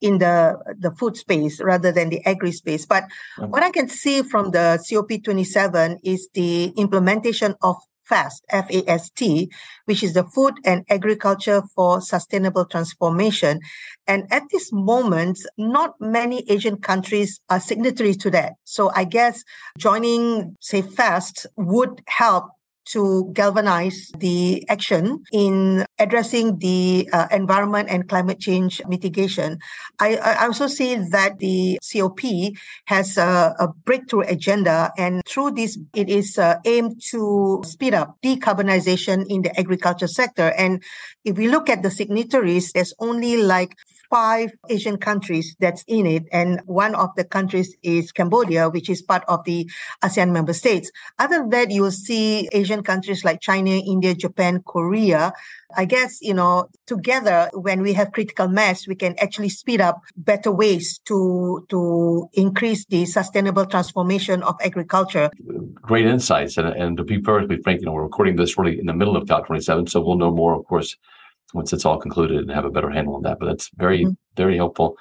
in 0.01 0.17
the 0.17 0.59
the 0.77 0.91
food 0.91 1.15
space 1.15 1.61
rather 1.61 1.91
than 1.93 2.09
the 2.09 2.23
agri 2.25 2.51
space. 2.51 2.85
But 2.85 3.05
mm-hmm. 3.39 3.49
what 3.49 3.63
I 3.63 3.71
can 3.71 3.87
see 3.87 4.23
from 4.23 4.51
the 4.51 4.77
COP27 4.83 5.99
is 6.03 6.27
the 6.33 6.73
implementation 6.75 7.55
of 7.61 7.77
FAST, 8.03 8.43
F-A-S-T, 8.49 9.49
which 9.85 10.03
is 10.03 10.13
the 10.13 10.23
Food 10.23 10.53
and 10.63 10.85
Agriculture 10.89 11.63
for 11.73 12.01
Sustainable 12.01 12.65
Transformation. 12.65 13.59
And 14.05 14.27
at 14.31 14.43
this 14.51 14.71
moment, 14.71 15.39
not 15.57 15.95
many 15.99 16.43
Asian 16.51 16.77
countries 16.77 17.39
are 17.49 17.59
signatory 17.59 18.13
to 18.15 18.29
that. 18.31 18.53
So 18.63 18.91
I 18.93 19.05
guess 19.05 19.43
joining, 19.79 20.55
say, 20.59 20.81
FAST 20.83 21.47
would 21.55 22.01
help 22.07 22.51
to 22.91 23.29
galvanize 23.33 24.11
the 24.17 24.63
action 24.69 25.23
in 25.31 25.85
addressing 25.99 26.59
the 26.59 27.09
uh, 27.11 27.27
environment 27.31 27.89
and 27.89 28.07
climate 28.07 28.39
change 28.39 28.81
mitigation. 28.87 29.59
I, 29.99 30.17
I, 30.17 30.45
also 30.45 30.67
see 30.67 30.95
that 30.95 31.39
the 31.39 31.79
COP 31.81 32.19
has 32.85 33.17
a, 33.17 33.55
a 33.59 33.67
breakthrough 33.85 34.21
agenda, 34.21 34.91
and 34.97 35.21
through 35.25 35.51
this, 35.51 35.77
it 35.93 36.09
is 36.09 36.37
uh, 36.37 36.55
aimed 36.65 37.01
to 37.11 37.61
speed 37.65 37.93
up 37.93 38.17
decarbonization 38.23 39.25
in 39.29 39.41
the 39.41 39.57
agriculture 39.59 40.07
sector. 40.07 40.53
And 40.57 40.83
if 41.23 41.37
we 41.37 41.47
look 41.47 41.69
at 41.69 41.81
the 41.81 41.91
signatories, 41.91 42.71
there's 42.71 42.93
only 42.99 43.37
like 43.37 43.75
five 44.09 44.51
Asian 44.69 44.97
countries 44.97 45.55
that's 45.59 45.83
in 45.87 46.05
it, 46.05 46.23
and 46.31 46.61
one 46.65 46.95
of 46.95 47.09
the 47.15 47.23
countries 47.23 47.75
is 47.83 48.11
Cambodia, 48.11 48.69
which 48.69 48.89
is 48.89 49.01
part 49.01 49.23
of 49.27 49.43
the 49.45 49.69
ASEAN 50.03 50.31
member 50.31 50.53
states. 50.53 50.91
Other 51.19 51.39
than 51.39 51.49
that, 51.49 51.71
you'll 51.71 51.91
see 51.91 52.49
Asian 52.51 52.83
countries 52.83 53.23
like 53.23 53.41
China, 53.41 53.71
India, 53.71 54.13
Japan, 54.15 54.61
Korea. 54.65 55.33
I 55.77 55.85
guess, 55.85 56.21
you 56.21 56.33
know, 56.33 56.69
together, 56.85 57.49
when 57.53 57.81
we 57.81 57.93
have 57.93 58.11
critical 58.11 58.47
mass, 58.47 58.87
we 58.87 58.95
can 58.95 59.15
actually 59.19 59.49
speed 59.49 59.81
up 59.81 60.01
better 60.15 60.51
ways 60.51 60.99
to, 61.05 61.65
to 61.69 62.29
increase 62.33 62.85
the 62.85 63.05
sustainable 63.05 63.65
transformation 63.65 64.41
of 64.43 64.55
agriculture. 64.63 65.29
Great 65.81 66.05
insights. 66.05 66.57
And, 66.57 66.67
and 66.67 66.97
to 66.97 67.03
be 67.03 67.19
perfectly 67.19 67.57
frank, 67.61 67.81
you 67.81 67.87
know, 67.87 67.93
we're 67.93 68.03
recording 68.03 68.35
this 68.37 68.57
really 68.57 68.79
in 68.79 68.85
the 68.85 68.93
middle 68.93 69.17
of 69.17 69.25
COP27, 69.25 69.89
so 69.89 70.01
we'll 70.01 70.17
know 70.17 70.31
more, 70.31 70.55
of 70.55 70.65
course, 70.65 70.95
once 71.53 71.73
it's 71.73 71.85
all 71.85 71.97
concluded 71.97 72.39
and 72.39 72.51
have 72.51 72.65
a 72.65 72.69
better 72.69 72.89
handle 72.89 73.15
on 73.15 73.23
that. 73.23 73.39
But 73.39 73.47
that's 73.47 73.69
very, 73.75 74.03
mm-hmm. 74.03 74.13
very 74.35 74.57
helpful. 74.57 74.97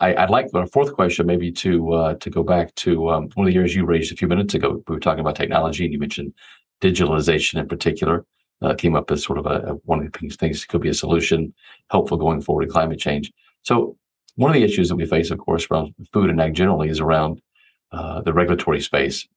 I, 0.00 0.20
would 0.20 0.30
like 0.30 0.46
a 0.54 0.66
fourth 0.66 0.92
question 0.92 1.26
maybe 1.26 1.50
to 1.52 1.92
uh, 1.92 2.14
to 2.14 2.30
go 2.30 2.44
back 2.44 2.72
to 2.76 3.10
um, 3.10 3.28
one 3.34 3.46
of 3.46 3.52
the 3.52 3.56
areas 3.56 3.74
you 3.74 3.84
raised 3.84 4.12
a 4.12 4.16
few 4.16 4.28
minutes 4.28 4.54
ago. 4.54 4.82
We 4.86 4.94
were 4.94 5.00
talking 5.00 5.20
about 5.20 5.34
technology, 5.34 5.84
and 5.84 5.92
you 5.92 5.98
mentioned 5.98 6.34
digitalization 6.80 7.58
in 7.58 7.68
particular. 7.68 8.24
Uh, 8.60 8.74
came 8.74 8.96
up 8.96 9.08
as 9.12 9.22
sort 9.22 9.38
of 9.38 9.46
a, 9.46 9.70
a, 9.70 9.74
one 9.84 10.04
of 10.04 10.10
the 10.10 10.18
things, 10.18 10.36
that 10.36 10.68
could 10.68 10.80
be 10.80 10.88
a 10.88 10.94
solution, 10.94 11.54
helpful 11.92 12.16
going 12.16 12.40
forward 12.40 12.64
in 12.64 12.68
climate 12.68 12.98
change. 12.98 13.30
So 13.62 13.96
one 14.34 14.50
of 14.50 14.54
the 14.54 14.64
issues 14.64 14.88
that 14.88 14.96
we 14.96 15.06
face, 15.06 15.30
of 15.30 15.38
course, 15.38 15.68
around 15.70 15.94
food 16.12 16.28
and 16.28 16.40
ag 16.40 16.54
generally 16.54 16.88
is 16.88 16.98
around 16.98 17.40
uh, 17.92 18.20
the 18.22 18.32
regulatory 18.32 18.80
space 18.80 19.28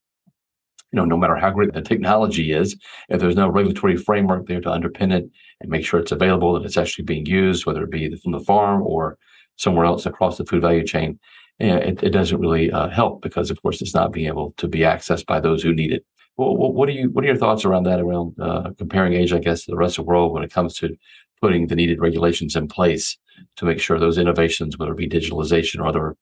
you 0.91 0.97
know, 0.97 1.05
no 1.05 1.17
matter 1.17 1.35
how 1.35 1.49
great 1.49 1.73
the 1.73 1.81
technology 1.81 2.51
is, 2.51 2.75
if 3.09 3.19
there's 3.19 3.35
no 3.35 3.47
regulatory 3.47 3.97
framework 3.97 4.47
there 4.47 4.61
to 4.61 4.69
underpin 4.69 5.13
it 5.13 5.29
and 5.61 5.69
make 5.69 5.85
sure 5.85 5.99
it's 5.99 6.11
available 6.11 6.55
and 6.55 6.65
it's 6.65 6.77
actually 6.77 7.05
being 7.05 7.25
used, 7.25 7.65
whether 7.65 7.83
it 7.83 7.91
be 7.91 8.13
from 8.17 8.33
the 8.33 8.39
farm 8.39 8.81
or 8.83 9.17
somewhere 9.55 9.85
else 9.85 10.05
across 10.05 10.37
the 10.37 10.45
food 10.45 10.61
value 10.61 10.85
chain, 10.85 11.17
eh, 11.59 11.75
it, 11.77 12.03
it 12.03 12.09
doesn't 12.09 12.39
really 12.39 12.71
uh, 12.71 12.89
help 12.89 13.21
because, 13.21 13.49
of 13.49 13.61
course, 13.61 13.81
it's 13.81 13.93
not 13.93 14.11
being 14.11 14.27
able 14.27 14.53
to 14.57 14.67
be 14.67 14.79
accessed 14.79 15.25
by 15.25 15.39
those 15.39 15.63
who 15.63 15.73
need 15.73 15.93
it. 15.93 16.05
Well, 16.37 16.55
what 16.55 16.89
are 16.89 16.93
you? 16.93 17.09
What 17.09 17.23
are 17.23 17.27
your 17.27 17.37
thoughts 17.37 17.65
around 17.65 17.83
that? 17.83 17.99
Around 17.99 18.39
uh, 18.39 18.71
comparing 18.77 19.13
Asia, 19.13 19.35
I 19.35 19.39
guess, 19.39 19.65
to 19.65 19.71
the 19.71 19.77
rest 19.77 19.99
of 19.99 20.05
the 20.05 20.09
world 20.09 20.33
when 20.33 20.43
it 20.43 20.51
comes 20.51 20.75
to 20.75 20.95
putting 21.41 21.67
the 21.67 21.75
needed 21.75 21.99
regulations 21.99 22.55
in 22.55 22.67
place 22.67 23.17
to 23.57 23.65
make 23.65 23.79
sure 23.79 23.99
those 23.99 24.17
innovations, 24.17 24.77
whether 24.77 24.93
it 24.93 24.97
be 24.97 25.09
digitalization 25.09 25.79
or 25.79 25.87
other 25.87 26.15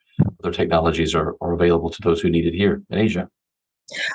other 0.44 0.52
technologies, 0.52 1.14
are, 1.14 1.36
are 1.42 1.54
available 1.54 1.90
to 1.90 2.02
those 2.02 2.22
who 2.22 2.30
need 2.30 2.46
it 2.46 2.56
here 2.56 2.82
in 2.90 2.98
Asia. 2.98 3.30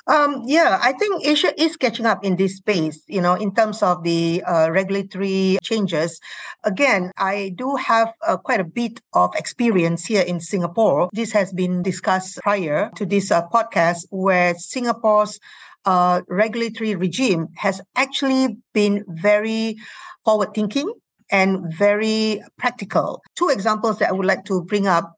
Um, 0.06 0.42
yeah, 0.46 0.78
I 0.82 0.92
think 0.92 1.26
Asia 1.26 1.52
is 1.60 1.76
catching 1.76 2.06
up 2.06 2.24
in 2.24 2.36
this 2.36 2.56
space, 2.56 3.02
you 3.06 3.20
know, 3.20 3.34
in 3.34 3.54
terms 3.54 3.82
of 3.82 4.02
the 4.02 4.42
uh, 4.44 4.70
regulatory 4.70 5.58
changes. 5.62 6.20
Again, 6.64 7.12
I 7.16 7.52
do 7.56 7.76
have 7.76 8.12
uh, 8.26 8.36
quite 8.36 8.60
a 8.60 8.64
bit 8.64 9.00
of 9.12 9.34
experience 9.36 10.06
here 10.06 10.22
in 10.22 10.40
Singapore. 10.40 11.08
This 11.12 11.32
has 11.32 11.52
been 11.52 11.82
discussed 11.82 12.38
prior 12.42 12.90
to 12.96 13.06
this 13.06 13.30
uh, 13.30 13.46
podcast, 13.48 14.06
where 14.10 14.54
Singapore's 14.56 15.38
uh, 15.84 16.22
regulatory 16.28 16.94
regime 16.94 17.48
has 17.56 17.80
actually 17.94 18.56
been 18.72 19.04
very 19.08 19.76
forward 20.24 20.54
thinking 20.54 20.92
and 21.30 21.72
very 21.74 22.42
practical. 22.58 23.22
Two 23.36 23.48
examples 23.48 23.98
that 23.98 24.08
I 24.08 24.12
would 24.12 24.26
like 24.26 24.44
to 24.46 24.62
bring 24.62 24.86
up 24.86 25.13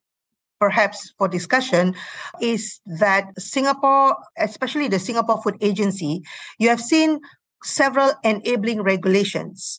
perhaps 0.59 1.13
for 1.19 1.29
discussion 1.29 1.95
is 2.41 2.81
that 2.87 3.29
Singapore, 3.39 4.17
especially 4.39 4.89
the 4.89 4.99
Singapore 4.99 5.43
Food 5.43 5.57
Agency, 5.61 6.23
you 6.59 6.69
have 6.69 6.81
seen 6.81 7.21
several 7.63 8.13
enabling 8.25 8.83
regulations. 8.83 9.79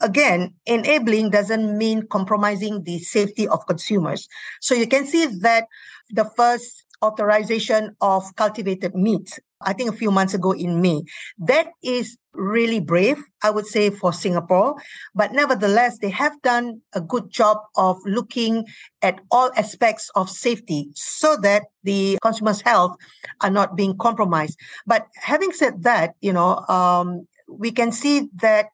Again, 0.00 0.54
enabling 0.66 1.30
doesn't 1.30 1.78
mean 1.78 2.06
compromising 2.08 2.82
the 2.84 2.98
safety 2.98 3.48
of 3.48 3.66
consumers. 3.66 4.28
So 4.60 4.74
you 4.74 4.86
can 4.86 5.06
see 5.06 5.26
that 5.40 5.66
the 6.10 6.30
first 6.36 6.84
authorization 7.02 7.96
of 8.00 8.34
cultivated 8.36 8.94
meat 8.94 9.38
I 9.64 9.72
think 9.72 9.90
a 9.90 9.96
few 9.96 10.10
months 10.10 10.34
ago 10.34 10.52
in 10.52 10.80
May. 10.80 11.02
That 11.38 11.68
is 11.82 12.16
really 12.34 12.80
brave, 12.80 13.18
I 13.42 13.50
would 13.50 13.66
say, 13.66 13.90
for 13.90 14.12
Singapore. 14.12 14.76
But 15.14 15.32
nevertheless, 15.32 15.98
they 15.98 16.10
have 16.10 16.40
done 16.42 16.82
a 16.92 17.00
good 17.00 17.30
job 17.30 17.58
of 17.76 17.98
looking 18.04 18.66
at 19.02 19.20
all 19.30 19.50
aspects 19.56 20.10
of 20.14 20.28
safety 20.30 20.88
so 20.94 21.36
that 21.38 21.64
the 21.82 22.18
consumers' 22.22 22.60
health 22.60 22.96
are 23.40 23.50
not 23.50 23.76
being 23.76 23.96
compromised. 23.96 24.58
But 24.86 25.06
having 25.14 25.52
said 25.52 25.82
that, 25.82 26.14
you 26.20 26.32
know, 26.32 26.58
um, 26.68 27.26
we 27.48 27.70
can 27.70 27.92
see 27.92 28.28
that 28.36 28.66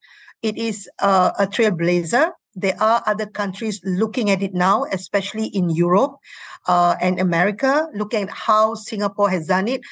it 0.42 0.56
is 0.56 0.88
uh, 1.00 1.32
a 1.38 1.46
trailblazer 1.46 2.32
there 2.54 2.76
are 2.80 3.02
other 3.06 3.26
countries 3.26 3.80
looking 3.84 4.30
at 4.30 4.42
it 4.42 4.54
now, 4.54 4.84
especially 4.92 5.46
in 5.46 5.70
Europe 5.70 6.16
uh, 6.66 6.96
and 7.00 7.20
America, 7.20 7.86
looking 7.94 8.24
at 8.24 8.30
how 8.30 8.74
Singapore 8.74 9.30
has 9.30 9.46
done 9.46 9.68
it 9.68 9.82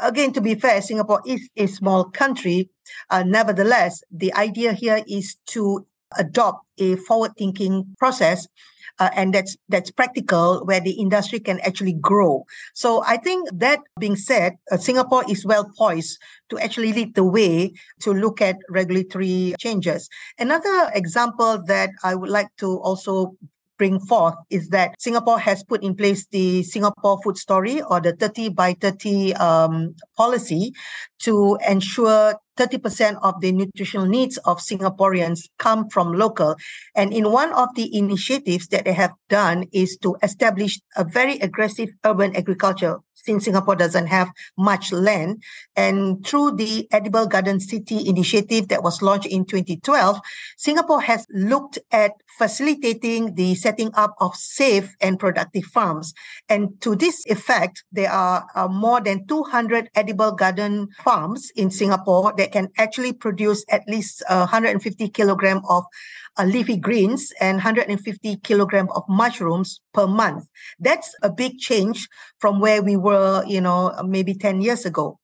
again, 0.00 0.32
to 0.32 0.40
be 0.40 0.54
fair, 0.54 0.80
Singapore 0.82 1.22
is 1.26 1.48
a 1.56 1.66
small 1.66 2.04
country. 2.04 2.70
Uh, 3.10 3.22
nevertheless, 3.22 4.02
the 4.10 4.32
idea 4.34 4.72
here 4.72 5.02
is 5.06 5.36
to 5.46 5.86
adopt 6.18 6.64
a 6.78 6.96
forward-thinking 6.96 7.94
process 7.98 8.46
uh, 8.98 9.10
and 9.14 9.34
that's 9.34 9.56
that's 9.68 9.90
practical 9.90 10.64
where 10.64 10.80
the 10.80 10.92
industry 10.92 11.38
can 11.38 11.60
actually 11.60 11.94
grow. 11.94 12.44
So 12.74 13.02
i 13.06 13.16
think 13.16 13.48
that 13.52 13.80
being 13.98 14.16
said 14.16 14.54
uh, 14.70 14.76
singapore 14.76 15.24
is 15.28 15.44
well 15.44 15.70
poised 15.76 16.18
to 16.50 16.58
actually 16.58 16.92
lead 16.92 17.14
the 17.14 17.24
way 17.24 17.72
to 18.00 18.12
look 18.12 18.40
at 18.40 18.56
regulatory 18.68 19.54
changes. 19.58 20.08
Another 20.38 20.90
example 20.94 21.62
that 21.66 21.90
i 22.04 22.14
would 22.14 22.30
like 22.30 22.48
to 22.58 22.78
also 22.80 23.36
bring 23.78 24.00
forth 24.00 24.34
is 24.50 24.68
that 24.68 24.94
Singapore 25.00 25.38
has 25.38 25.64
put 25.64 25.82
in 25.82 25.94
place 25.94 26.26
the 26.26 26.62
Singapore 26.62 27.20
Food 27.22 27.38
Story 27.38 27.82
or 27.82 28.00
the 28.00 28.12
30 28.12 28.50
by 28.50 28.74
30 28.74 29.34
um, 29.34 29.94
policy 30.16 30.72
to 31.20 31.58
ensure 31.66 32.34
30% 32.56 33.18
of 33.22 33.40
the 33.40 33.52
nutritional 33.52 34.06
needs 34.06 34.38
of 34.38 34.58
Singaporeans 34.58 35.48
come 35.58 35.88
from 35.90 36.12
local. 36.12 36.56
And 36.94 37.12
in 37.12 37.30
one 37.30 37.52
of 37.52 37.68
the 37.74 37.94
initiatives 37.96 38.68
that 38.68 38.84
they 38.84 38.94
have 38.94 39.12
done 39.28 39.66
is 39.72 39.98
to 40.02 40.16
establish 40.22 40.80
a 40.96 41.04
very 41.04 41.38
aggressive 41.38 41.90
urban 42.04 42.34
agriculture 42.34 42.98
since 43.26 43.44
Singapore 43.44 43.76
doesn't 43.76 44.06
have 44.06 44.30
much 44.56 44.92
land. 44.92 45.42
And 45.74 46.24
through 46.24 46.52
the 46.52 46.88
Edible 46.92 47.26
Garden 47.26 47.60
City 47.60 48.08
initiative 48.08 48.68
that 48.68 48.82
was 48.82 49.02
launched 49.02 49.26
in 49.26 49.44
2012, 49.44 50.20
Singapore 50.56 51.02
has 51.02 51.26
looked 51.30 51.78
at 51.90 52.12
facilitating 52.38 53.34
the 53.34 53.54
setting 53.54 53.90
up 53.94 54.14
of 54.20 54.34
safe 54.36 54.94
and 55.00 55.18
productive 55.18 55.64
farms. 55.64 56.14
And 56.48 56.80
to 56.82 56.94
this 56.94 57.24
effect, 57.26 57.84
there 57.90 58.10
are 58.10 58.46
uh, 58.54 58.68
more 58.68 59.00
than 59.00 59.26
200 59.26 59.90
edible 59.94 60.32
garden 60.32 60.88
farms 61.02 61.50
in 61.56 61.70
Singapore 61.70 62.32
that 62.36 62.52
can 62.52 62.68
actually 62.76 63.12
produce 63.12 63.64
at 63.68 63.82
least 63.88 64.22
uh, 64.28 64.46
150 64.46 65.08
kilogram 65.08 65.62
of 65.68 65.84
uh, 66.38 66.44
leafy 66.44 66.76
greens 66.76 67.32
and 67.40 67.56
150 67.56 68.36
kilogram 68.36 68.88
of 68.94 69.02
mushrooms 69.08 69.80
per 69.92 70.06
month. 70.06 70.48
That's 70.78 71.14
a 71.22 71.30
big 71.30 71.58
change 71.58 72.08
from 72.38 72.60
where 72.60 72.82
we 72.82 72.96
were, 72.96 73.44
you 73.46 73.60
know, 73.60 73.92
maybe 74.04 74.34
10 74.34 74.60
years 74.60 74.84
ago. 74.84 75.18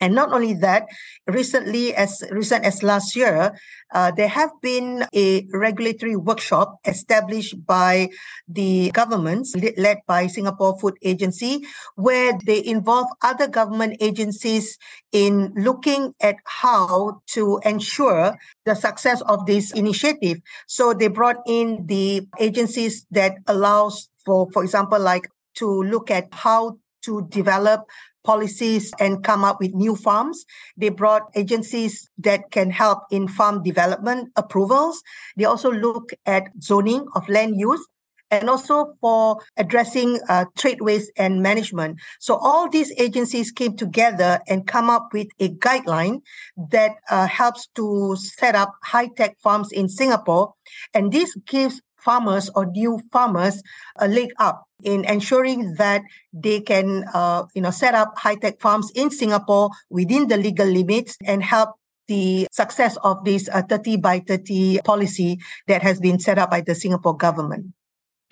And 0.00 0.14
not 0.14 0.32
only 0.32 0.54
that, 0.54 0.86
recently, 1.26 1.94
as 1.94 2.22
recent 2.30 2.64
as 2.64 2.82
last 2.82 3.16
year, 3.16 3.56
uh, 3.94 4.10
there 4.10 4.28
have 4.28 4.50
been 4.60 5.06
a 5.14 5.46
regulatory 5.52 6.16
workshop 6.16 6.76
established 6.84 7.64
by 7.66 8.10
the 8.48 8.90
governments, 8.90 9.54
led 9.76 9.98
by 10.06 10.26
Singapore 10.26 10.78
Food 10.78 10.94
Agency, 11.02 11.64
where 11.94 12.38
they 12.44 12.64
involve 12.64 13.06
other 13.22 13.48
government 13.48 13.96
agencies 14.00 14.76
in 15.12 15.52
looking 15.56 16.14
at 16.20 16.36
how 16.44 17.22
to 17.28 17.60
ensure 17.64 18.36
the 18.64 18.74
success 18.74 19.22
of 19.22 19.46
this 19.46 19.72
initiative. 19.72 20.38
So 20.66 20.92
they 20.92 21.08
brought 21.08 21.36
in 21.46 21.86
the 21.86 22.26
agencies 22.38 23.06
that 23.12 23.38
allows 23.46 24.08
for, 24.26 24.50
for 24.52 24.62
example, 24.62 24.98
like 24.98 25.28
to 25.54 25.82
look 25.84 26.10
at 26.10 26.28
how 26.32 26.76
to 27.04 27.26
develop 27.30 27.86
policies 28.26 28.92
and 28.98 29.22
come 29.22 29.44
up 29.44 29.60
with 29.60 29.72
new 29.72 29.94
farms. 29.94 30.44
They 30.76 30.90
brought 30.90 31.30
agencies 31.34 32.10
that 32.18 32.50
can 32.50 32.70
help 32.70 33.04
in 33.10 33.28
farm 33.28 33.62
development 33.62 34.32
approvals. 34.36 35.02
They 35.36 35.46
also 35.46 35.70
look 35.70 36.10
at 36.26 36.50
zoning 36.60 37.06
of 37.14 37.28
land 37.28 37.58
use 37.58 37.86
and 38.30 38.50
also 38.50 38.94
for 39.00 39.38
addressing 39.56 40.18
uh, 40.28 40.46
trade 40.58 40.80
waste 40.80 41.12
and 41.16 41.42
management. 41.42 42.00
So 42.18 42.34
all 42.34 42.68
these 42.68 42.92
agencies 42.98 43.52
came 43.52 43.76
together 43.76 44.40
and 44.48 44.66
come 44.66 44.90
up 44.90 45.12
with 45.12 45.28
a 45.38 45.48
guideline 45.50 46.22
that 46.70 46.96
uh, 47.08 47.28
helps 47.28 47.68
to 47.76 48.16
set 48.18 48.56
up 48.56 48.72
high-tech 48.82 49.38
farms 49.40 49.70
in 49.70 49.88
Singapore. 49.88 50.54
And 50.92 51.12
this 51.12 51.36
gives 51.46 51.80
farmers 51.98 52.50
or 52.54 52.66
new 52.66 53.00
farmers 53.12 53.62
a 53.96 54.08
leg 54.08 54.30
up 54.38 54.65
in 54.82 55.04
ensuring 55.04 55.74
that 55.74 56.02
they 56.32 56.60
can 56.60 57.04
uh, 57.14 57.44
you 57.54 57.62
know 57.62 57.70
set 57.70 57.94
up 57.94 58.18
high-tech 58.18 58.60
farms 58.60 58.90
in 58.94 59.10
Singapore 59.10 59.70
within 59.90 60.28
the 60.28 60.36
legal 60.36 60.66
limits 60.66 61.16
and 61.24 61.42
help 61.42 61.70
the 62.08 62.46
success 62.52 62.96
of 63.02 63.24
this 63.24 63.48
uh, 63.48 63.62
30 63.62 63.96
by 63.96 64.20
30 64.20 64.80
policy 64.84 65.38
that 65.66 65.82
has 65.82 65.98
been 66.00 66.18
set 66.18 66.38
up 66.38 66.50
by 66.50 66.60
the 66.60 66.74
Singapore 66.74 67.16
government. 67.16 67.66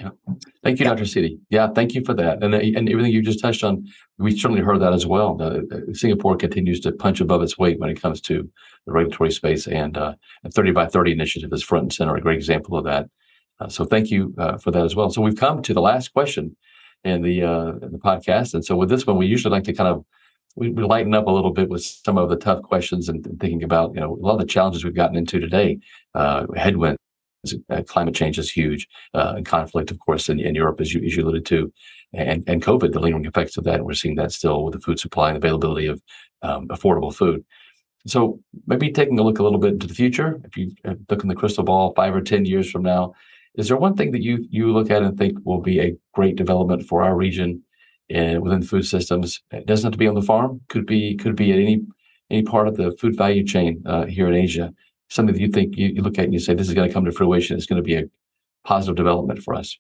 Yeah. 0.01 0.11
Thank 0.63 0.81
you, 0.81 0.87
yeah. 0.87 0.95
Dr. 0.95 1.05
Siti. 1.05 1.39
Yeah, 1.51 1.69
thank 1.69 1.95
you 1.95 2.03
for 2.05 2.15
that. 2.15 2.43
And, 2.43 2.55
uh, 2.55 2.59
and 2.59 2.89
everything 2.89 3.13
you 3.13 3.23
just 3.23 3.41
touched 3.41 3.63
on, 3.63 3.87
we 4.19 4.37
certainly 4.37 4.63
heard 4.63 4.81
that 4.81 4.93
as 4.93 5.07
well. 5.07 5.41
Uh, 5.41 5.61
Singapore 5.93 6.37
continues 6.37 6.81
to 6.81 6.93
punch 6.93 7.21
above 7.21 7.43
its 7.43 7.57
weight 7.57 7.79
when 7.79 7.91
it 7.91 8.01
comes 8.01 8.21
to 8.23 8.49
the 8.87 8.93
regulatory 8.93 9.31
space, 9.31 9.69
and 9.69 9.97
uh, 9.97 10.15
30 10.53 10.73
by 10.73 10.87
30 10.87 11.13
initiative 11.13 11.53
is 11.53 11.63
front 11.63 11.85
and 11.85 11.93
center, 11.93 12.17
a 12.17 12.21
great 12.21 12.37
example 12.37 12.77
of 12.77 12.85
that. 12.85 13.09
Uh, 13.61 13.69
so 13.69 13.85
thank 13.85 14.11
you 14.11 14.35
uh, 14.39 14.59
for 14.59 14.71
that 14.71 14.85
as 14.85 14.97
well. 14.97 15.11
So 15.11 15.23
we've 15.23 15.37
come 15.37 15.63
to 15.63 15.75
the 15.75 15.81
last 15.81 16.13
question 16.13 16.57
in 17.05 17.23
the 17.23 17.43
uh, 17.43 17.73
in 17.83 17.93
the 17.93 17.99
podcast, 17.99 18.55
and 18.55 18.65
so 18.65 18.77
with 18.77 18.89
this 18.89 19.07
one, 19.07 19.17
we 19.17 19.27
usually 19.27 19.53
like 19.53 19.65
to 19.65 19.73
kind 19.73 19.89
of 19.89 20.05
we, 20.57 20.71
we 20.71 20.85
lighten 20.85 21.15
up 21.15 21.27
a 21.27 21.31
little 21.31 21.53
bit 21.53 21.69
with 21.69 21.83
some 21.83 22.17
of 22.17 22.29
the 22.29 22.37
tough 22.37 22.63
questions 22.63 23.09
and, 23.09 23.27
and, 23.27 23.41
thinking 23.41 23.63
about 23.63 23.95
you 23.95 24.01
know 24.01 24.15
a 24.15 24.21
lot 24.25 24.35
of 24.35 24.41
the 24.41 24.47
challenges 24.47 24.85
we've 24.85 24.95
gotten 24.95 25.17
into 25.17 25.41
today. 25.41 25.79
Uh, 26.15 26.47
headwinds, 26.57 26.99
uh, 27.71 27.83
climate 27.87 28.15
change 28.15 28.39
is 28.39 28.51
huge, 28.51 28.89
uh, 29.15 29.35
and 29.37 29.47
conflict, 29.47 29.91
of 29.91 29.99
course, 29.99 30.29
in, 30.29 30.41
in 30.41 30.55
Europe, 30.55 30.81
as 30.81 30.95
you 30.95 31.03
as 31.05 31.17
you 31.17 31.23
alluded 31.23 31.47
to, 31.47 31.73
and 32.13 32.45
and 32.47 32.63
COVID, 32.63 32.93
the 32.93 33.01
lingering 33.01 33.27
effects 33.27 33.57
of 33.57 33.65
that. 33.65 33.77
And 33.77 33.85
we're 33.85 33.95
seeing 33.95 34.17
that 34.17 34.33
still 34.33 34.65
with 34.65 34.75
the 34.75 34.81
food 34.81 34.99
supply 34.99 35.29
and 35.29 35.37
availability 35.37 35.87
of 35.87 36.03
um, 36.43 36.69
affordable 36.69 37.15
food. 37.15 37.45
So 38.07 38.41
maybe 38.67 38.91
taking 38.91 39.19
a 39.19 39.23
look 39.23 39.39
a 39.39 39.43
little 39.43 39.59
bit 39.59 39.73
into 39.73 39.87
the 39.87 39.95
future, 39.95 40.41
if 40.45 40.59
you 40.59 40.73
look 41.09 41.23
in 41.23 41.29
the 41.29 41.35
crystal 41.35 41.65
ball, 41.65 41.95
five 41.95 42.15
or 42.15 42.21
ten 42.21 42.45
years 42.45 42.71
from 42.71 42.83
now, 42.83 43.15
is 43.57 43.69
there 43.69 43.77
one 43.77 43.97
thing 43.97 44.11
that 44.13 44.23
you 44.23 44.47
you 44.51 44.73
look 44.73 44.91
at 44.91 45.03
and 45.03 45.17
think 45.17 45.39
will 45.45 45.61
be 45.61 45.81
a 45.81 45.97
great 46.13 46.37
development 46.37 46.87
for 46.87 47.03
our 47.03 47.17
region 47.17 47.63
and 48.11 48.43
within 48.43 48.63
food 48.63 48.87
systems? 48.87 49.43
It 49.51 49.67
doesn't 49.67 49.87
have 49.87 49.93
to 49.93 49.99
be 49.99 50.09
on 50.09 50.15
the 50.15 50.23
farm. 50.23 50.61
Could 50.69 50.87
be 50.87 51.17
could 51.17 51.37
be 51.37 51.53
at 51.53 51.59
any 51.59 51.83
any 52.31 52.43
part 52.43 52.69
of 52.69 52.77
the 52.77 52.97
food 53.01 53.17
value 53.17 53.45
chain 53.45 53.83
uh, 53.87 54.07
here 54.07 54.29
in 54.29 54.35
Asia. 54.35 54.73
Something 55.09 55.35
that 55.35 55.41
you 55.41 55.49
think 55.49 55.77
you, 55.77 55.89
you 55.89 56.03
look 56.03 56.19
at 56.19 56.25
and 56.25 56.33
you 56.33 56.41
say 56.41 56.55
this 56.55 56.69
is 56.69 56.75
going 56.75 56.89
to 56.89 56.95
come 56.95 57.05
to 57.05 57.13
fruition. 57.13 57.57
It's 57.57 57.67
going 57.67 57.83
to 57.83 57.87
be 57.87 57.97
a 57.97 58.05
positive 58.65 58.97
development 58.97 59.43
for 59.43 59.55
us. 59.55 59.79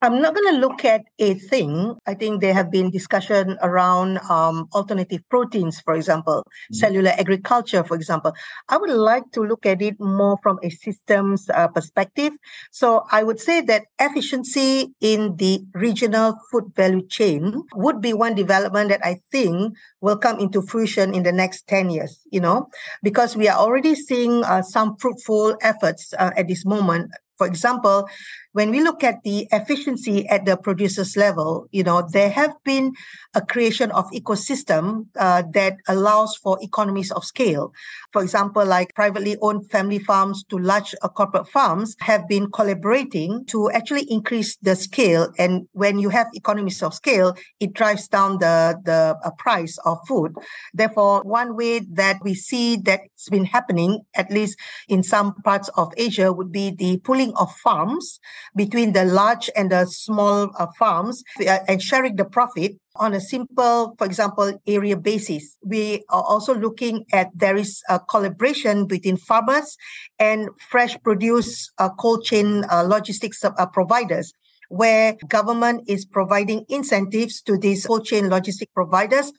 I'm 0.00 0.20
not 0.22 0.32
going 0.32 0.54
to 0.54 0.60
look 0.60 0.84
at 0.84 1.02
a 1.18 1.34
thing. 1.34 1.96
I 2.06 2.14
think 2.14 2.40
there 2.40 2.54
have 2.54 2.70
been 2.70 2.90
discussion 2.90 3.58
around 3.62 4.18
um, 4.30 4.68
alternative 4.72 5.28
proteins, 5.28 5.80
for 5.80 5.94
example, 5.94 6.44
mm-hmm. 6.46 6.74
cellular 6.74 7.10
agriculture, 7.18 7.82
for 7.82 7.96
example. 7.96 8.32
I 8.68 8.76
would 8.76 8.90
like 8.90 9.24
to 9.32 9.40
look 9.40 9.66
at 9.66 9.82
it 9.82 9.98
more 9.98 10.38
from 10.40 10.60
a 10.62 10.70
systems 10.70 11.50
uh, 11.50 11.66
perspective. 11.66 12.32
So 12.70 13.06
I 13.10 13.24
would 13.24 13.40
say 13.40 13.60
that 13.62 13.86
efficiency 13.98 14.94
in 15.00 15.34
the 15.34 15.64
regional 15.74 16.38
food 16.52 16.72
value 16.76 17.04
chain 17.08 17.64
would 17.74 18.00
be 18.00 18.12
one 18.12 18.36
development 18.36 18.90
that 18.90 19.04
I 19.04 19.18
think 19.32 19.74
will 20.00 20.16
come 20.16 20.38
into 20.38 20.62
fruition 20.62 21.12
in 21.12 21.24
the 21.24 21.32
next 21.32 21.66
10 21.66 21.90
years, 21.90 22.20
you 22.30 22.40
know, 22.40 22.68
because 23.02 23.36
we 23.36 23.48
are 23.48 23.58
already 23.58 23.96
seeing 23.96 24.44
uh, 24.44 24.62
some 24.62 24.96
fruitful 24.96 25.56
efforts 25.60 26.14
uh, 26.20 26.30
at 26.36 26.46
this 26.46 26.64
moment 26.64 27.10
for 27.38 27.46
example, 27.46 28.08
when 28.58 28.72
we 28.72 28.80
look 28.80 29.04
at 29.04 29.22
the 29.22 29.46
efficiency 29.52 30.26
at 30.26 30.44
the 30.44 30.56
producers 30.56 31.16
level, 31.16 31.68
you 31.70 31.84
know, 31.84 32.02
there 32.12 32.28
have 32.28 32.50
been 32.64 32.90
a 33.32 33.40
creation 33.40 33.92
of 33.92 34.04
ecosystem 34.10 35.06
uh, 35.16 35.44
that 35.52 35.76
allows 35.86 36.34
for 36.42 36.58
economies 36.60 37.12
of 37.12 37.22
scale. 37.24 37.70
For 38.12 38.20
example, 38.20 38.66
like 38.66 38.92
privately 38.96 39.36
owned 39.40 39.70
family 39.70 40.00
farms 40.00 40.42
to 40.50 40.58
large 40.58 40.92
uh, 41.02 41.08
corporate 41.08 41.46
farms 41.46 41.94
have 42.00 42.26
been 42.26 42.50
collaborating 42.50 43.44
to 43.46 43.70
actually 43.70 44.10
increase 44.10 44.56
the 44.56 44.74
scale. 44.74 45.30
And 45.38 45.68
when 45.70 46.00
you 46.00 46.08
have 46.08 46.26
economies 46.34 46.82
of 46.82 46.94
scale, 46.94 47.36
it 47.60 47.74
drives 47.74 48.08
down 48.08 48.38
the, 48.38 48.74
the 48.84 49.14
uh, 49.22 49.30
price 49.38 49.78
of 49.84 49.98
food. 50.08 50.34
Therefore, 50.74 51.22
one 51.22 51.54
way 51.54 51.78
that 51.92 52.16
we 52.24 52.34
see 52.34 52.74
that's 52.74 53.28
been 53.28 53.44
happening, 53.44 54.00
at 54.16 54.32
least 54.32 54.58
in 54.88 55.04
some 55.04 55.34
parts 55.44 55.70
of 55.76 55.92
Asia, 55.96 56.32
would 56.32 56.50
be 56.50 56.72
the 56.72 56.98
pooling 57.04 57.32
of 57.36 57.54
farms 57.62 58.18
between 58.56 58.92
the 58.92 59.04
large 59.04 59.50
and 59.56 59.70
the 59.70 59.84
small 59.86 60.50
uh, 60.58 60.66
farms 60.78 61.22
and 61.68 61.82
sharing 61.82 62.16
the 62.16 62.24
profit 62.24 62.76
on 62.96 63.14
a 63.14 63.20
simple, 63.20 63.94
for 63.96 64.04
example, 64.04 64.60
area 64.66 64.96
basis. 64.96 65.56
We 65.64 66.04
are 66.08 66.22
also 66.22 66.54
looking 66.54 67.04
at 67.12 67.28
there 67.34 67.56
is 67.56 67.82
a 67.88 68.00
collaboration 68.00 68.86
between 68.86 69.16
farmers 69.16 69.76
and 70.18 70.48
fresh 70.68 70.96
produce 71.02 71.70
uh, 71.78 71.90
cold 71.90 72.24
chain 72.24 72.64
uh, 72.70 72.82
logistics 72.82 73.44
uh, 73.44 73.66
providers 73.66 74.32
where 74.68 75.16
government 75.28 75.84
is 75.88 76.04
providing 76.04 76.64
incentives 76.68 77.40
to 77.42 77.56
these 77.56 77.86
cold 77.86 78.04
chain 78.04 78.24
logistic 78.24 78.66
providers 78.74 79.32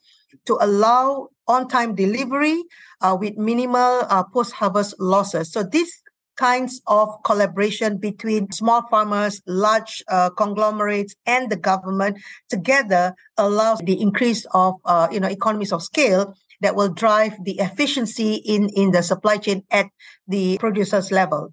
to 0.45 0.58
allow 0.60 1.28
on-time 1.48 1.95
delivery 1.95 2.63
uh, 3.02 3.15
with 3.19 3.38
minimal 3.38 4.06
uh, 4.10 4.24
post-harvest 4.24 4.95
losses. 5.00 5.52
So 5.52 5.63
this 5.63 5.91
kinds 6.39 6.82
of 6.88 7.10
collaboration 7.25 7.97
between 7.97 8.49
small 8.52 8.82
farmers, 8.89 9.41
large 9.45 10.02
uh, 10.08 10.30
conglomerates, 10.32 11.13
and 11.25 11.52
the 11.52 11.58
government 11.58 12.17
together 12.49 13.13
allows 13.38 13.80
the 13.80 13.99
increase 14.02 14.45
of 14.54 14.75
uh, 14.86 15.08
you 15.12 15.19
know 15.19 15.28
economies 15.28 15.73
of 15.73 15.84
scale 15.84 16.34
that 16.62 16.75
will 16.75 16.89
drive 16.89 17.34
the 17.43 17.60
efficiency 17.60 18.36
in 18.36 18.69
in 18.69 18.91
the 18.91 19.04
supply 19.04 19.36
chain 19.38 19.63
at 19.69 19.88
the 20.28 20.58
producers 20.58 21.12
level. 21.12 21.52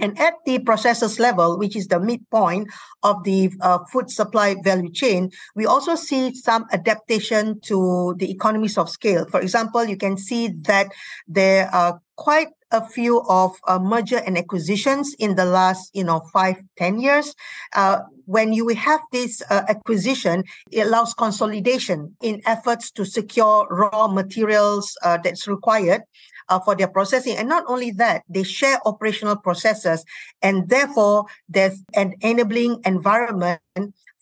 And 0.00 0.18
at 0.18 0.34
the 0.44 0.58
processors 0.58 1.20
level, 1.20 1.56
which 1.56 1.76
is 1.76 1.86
the 1.86 2.00
midpoint 2.00 2.68
of 3.04 3.22
the 3.22 3.52
uh, 3.60 3.78
food 3.92 4.10
supply 4.10 4.56
value 4.64 4.90
chain, 4.90 5.30
we 5.54 5.66
also 5.66 5.94
see 5.94 6.34
some 6.34 6.66
adaptation 6.72 7.60
to 7.70 8.14
the 8.18 8.28
economies 8.28 8.76
of 8.76 8.90
scale. 8.90 9.24
For 9.30 9.40
example, 9.40 9.84
you 9.84 9.96
can 9.96 10.16
see 10.18 10.48
that 10.66 10.90
there 11.28 11.72
are 11.72 12.00
quite 12.16 12.48
a 12.70 12.86
few 12.86 13.22
of 13.28 13.52
uh, 13.66 13.78
merger 13.78 14.18
and 14.18 14.36
acquisitions 14.36 15.14
in 15.18 15.36
the 15.36 15.44
last, 15.44 15.90
you 15.94 16.04
know, 16.04 16.20
five, 16.32 16.56
ten 16.76 17.00
years. 17.00 17.34
Uh, 17.74 18.00
when 18.26 18.52
you 18.52 18.68
have 18.68 19.00
this 19.12 19.42
uh, 19.50 19.62
acquisition, 19.68 20.44
it 20.70 20.86
allows 20.86 21.14
consolidation 21.14 22.16
in 22.22 22.42
efforts 22.46 22.90
to 22.90 23.04
secure 23.04 23.66
raw 23.70 24.08
materials 24.08 24.96
uh, 25.02 25.18
that's 25.22 25.46
required 25.46 26.02
uh, 26.48 26.58
for 26.60 26.74
their 26.74 26.88
processing. 26.88 27.36
And 27.36 27.48
not 27.48 27.64
only 27.68 27.90
that, 27.92 28.22
they 28.28 28.42
share 28.42 28.78
operational 28.84 29.36
processes, 29.36 30.04
and 30.42 30.68
therefore 30.68 31.26
there's 31.48 31.82
an 31.94 32.14
enabling 32.20 32.80
environment 32.84 33.60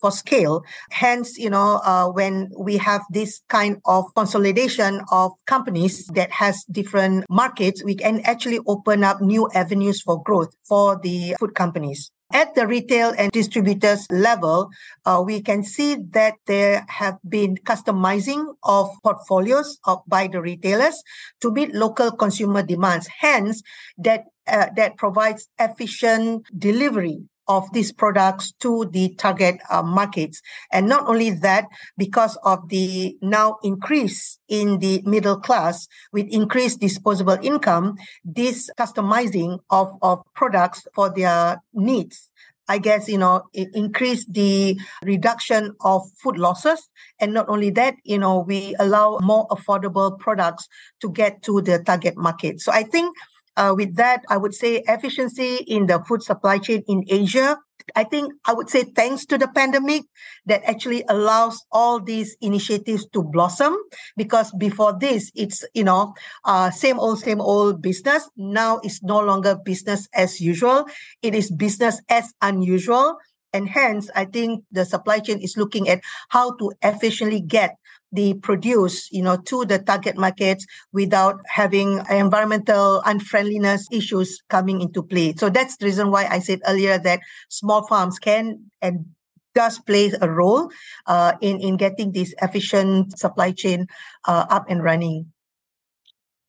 for 0.02 0.10
scale. 0.10 0.64
Hence, 0.90 1.38
you 1.38 1.48
know, 1.48 1.80
uh, 1.84 2.08
when 2.08 2.50
we 2.58 2.76
have 2.76 3.02
this 3.10 3.40
kind 3.48 3.80
of 3.86 4.04
consolidation 4.14 5.00
of 5.10 5.32
companies 5.46 6.06
that 6.08 6.30
has 6.32 6.64
different 6.70 7.24
markets, 7.30 7.82
we 7.82 7.94
can 7.94 8.20
actually 8.24 8.58
open 8.66 9.04
up 9.04 9.22
new 9.22 9.48
avenues 9.54 10.02
for 10.02 10.22
growth 10.22 10.52
for 10.68 10.98
the 10.98 11.36
food 11.38 11.54
companies. 11.54 12.10
At 12.32 12.54
the 12.54 12.66
retail 12.66 13.12
and 13.18 13.30
distributors 13.30 14.06
level, 14.10 14.70
uh, 15.04 15.22
we 15.24 15.42
can 15.42 15.62
see 15.62 15.96
that 16.12 16.34
there 16.46 16.84
have 16.88 17.18
been 17.28 17.56
customizing 17.56 18.54
of 18.64 18.88
portfolios 19.04 19.78
of, 19.84 20.00
by 20.08 20.28
the 20.28 20.40
retailers 20.40 20.96
to 21.42 21.52
meet 21.52 21.74
local 21.74 22.10
consumer 22.10 22.62
demands. 22.62 23.06
Hence, 23.20 23.62
that 23.98 24.24
uh, 24.48 24.68
that 24.76 24.96
provides 24.96 25.48
efficient 25.60 26.46
delivery 26.58 27.20
of 27.48 27.72
these 27.72 27.92
products 27.92 28.52
to 28.60 28.86
the 28.92 29.14
target 29.16 29.56
uh, 29.70 29.82
markets. 29.82 30.40
And 30.70 30.88
not 30.88 31.08
only 31.08 31.30
that, 31.30 31.66
because 31.96 32.36
of 32.44 32.68
the 32.68 33.16
now 33.20 33.58
increase 33.62 34.38
in 34.48 34.78
the 34.78 35.02
middle 35.04 35.38
class 35.38 35.88
with 36.12 36.26
increased 36.30 36.80
disposable 36.80 37.38
income, 37.42 37.96
this 38.24 38.70
customizing 38.78 39.60
of, 39.70 39.92
of 40.02 40.22
products 40.34 40.86
for 40.94 41.10
their 41.10 41.62
needs 41.72 42.30
I 42.68 42.78
guess, 42.78 43.08
you 43.08 43.18
know, 43.18 43.42
increase 43.52 44.24
the 44.24 44.80
reduction 45.04 45.74
of 45.80 46.02
food 46.22 46.38
losses. 46.38 46.88
And 47.20 47.34
not 47.34 47.48
only 47.48 47.70
that, 47.70 47.96
you 48.04 48.18
know, 48.18 48.38
we 48.38 48.74
allow 48.78 49.18
more 49.20 49.46
affordable 49.48 50.18
products 50.18 50.68
to 51.00 51.10
get 51.10 51.42
to 51.42 51.60
the 51.60 51.80
target 51.80 52.16
market. 52.16 52.60
So 52.60 52.72
I 52.72 52.84
think 52.84 53.16
uh, 53.56 53.74
with 53.76 53.96
that, 53.96 54.24
I 54.28 54.36
would 54.36 54.54
say 54.54 54.82
efficiency 54.88 55.56
in 55.66 55.86
the 55.86 56.02
food 56.04 56.22
supply 56.22 56.58
chain 56.58 56.82
in 56.88 57.04
Asia. 57.08 57.58
I 57.96 58.04
think 58.04 58.32
I 58.46 58.52
would 58.54 58.70
say 58.70 58.84
thanks 58.84 59.26
to 59.26 59.36
the 59.38 59.48
pandemic 59.48 60.04
that 60.46 60.62
actually 60.64 61.04
allows 61.08 61.64
all 61.72 62.00
these 62.00 62.36
initiatives 62.40 63.06
to 63.12 63.22
blossom 63.22 63.76
because 64.16 64.52
before 64.52 64.96
this 64.98 65.32
it's 65.34 65.64
you 65.74 65.82
know 65.82 66.14
uh, 66.44 66.70
same 66.70 67.00
old 67.00 67.18
same 67.18 67.40
old 67.40 67.82
business. 67.82 68.28
Now 68.36 68.78
it's 68.84 69.02
no 69.02 69.18
longer 69.18 69.56
business 69.56 70.08
as 70.14 70.40
usual. 70.40 70.86
It 71.22 71.34
is 71.34 71.50
business 71.50 72.00
as 72.08 72.32
unusual. 72.40 73.18
And 73.54 73.68
hence 73.68 74.08
i 74.16 74.24
think 74.24 74.64
the 74.72 74.86
supply 74.86 75.18
chain 75.18 75.36
is 75.44 75.58
looking 75.58 75.86
at 75.86 76.00
how 76.30 76.56
to 76.56 76.72
efficiently 76.80 77.42
get 77.42 77.76
the 78.12 78.34
produce, 78.34 79.10
you 79.10 79.22
know, 79.22 79.36
to 79.46 79.64
the 79.64 79.78
target 79.78 80.16
markets 80.16 80.66
without 80.92 81.40
having 81.48 82.00
environmental 82.10 83.02
unfriendliness 83.06 83.86
issues 83.90 84.42
coming 84.48 84.80
into 84.80 85.02
play. 85.02 85.34
So 85.36 85.48
that's 85.48 85.76
the 85.78 85.86
reason 85.86 86.10
why 86.10 86.26
I 86.26 86.38
said 86.38 86.60
earlier 86.66 86.98
that 86.98 87.20
small 87.48 87.86
farms 87.86 88.18
can 88.18 88.70
and 88.80 89.06
does 89.54 89.78
play 89.80 90.12
a 90.20 90.30
role 90.30 90.70
uh, 91.06 91.32
in 91.40 91.60
in 91.60 91.76
getting 91.76 92.12
this 92.12 92.34
efficient 92.40 93.18
supply 93.18 93.52
chain 93.52 93.86
uh, 94.26 94.46
up 94.48 94.66
and 94.68 94.82
running. 94.82 95.32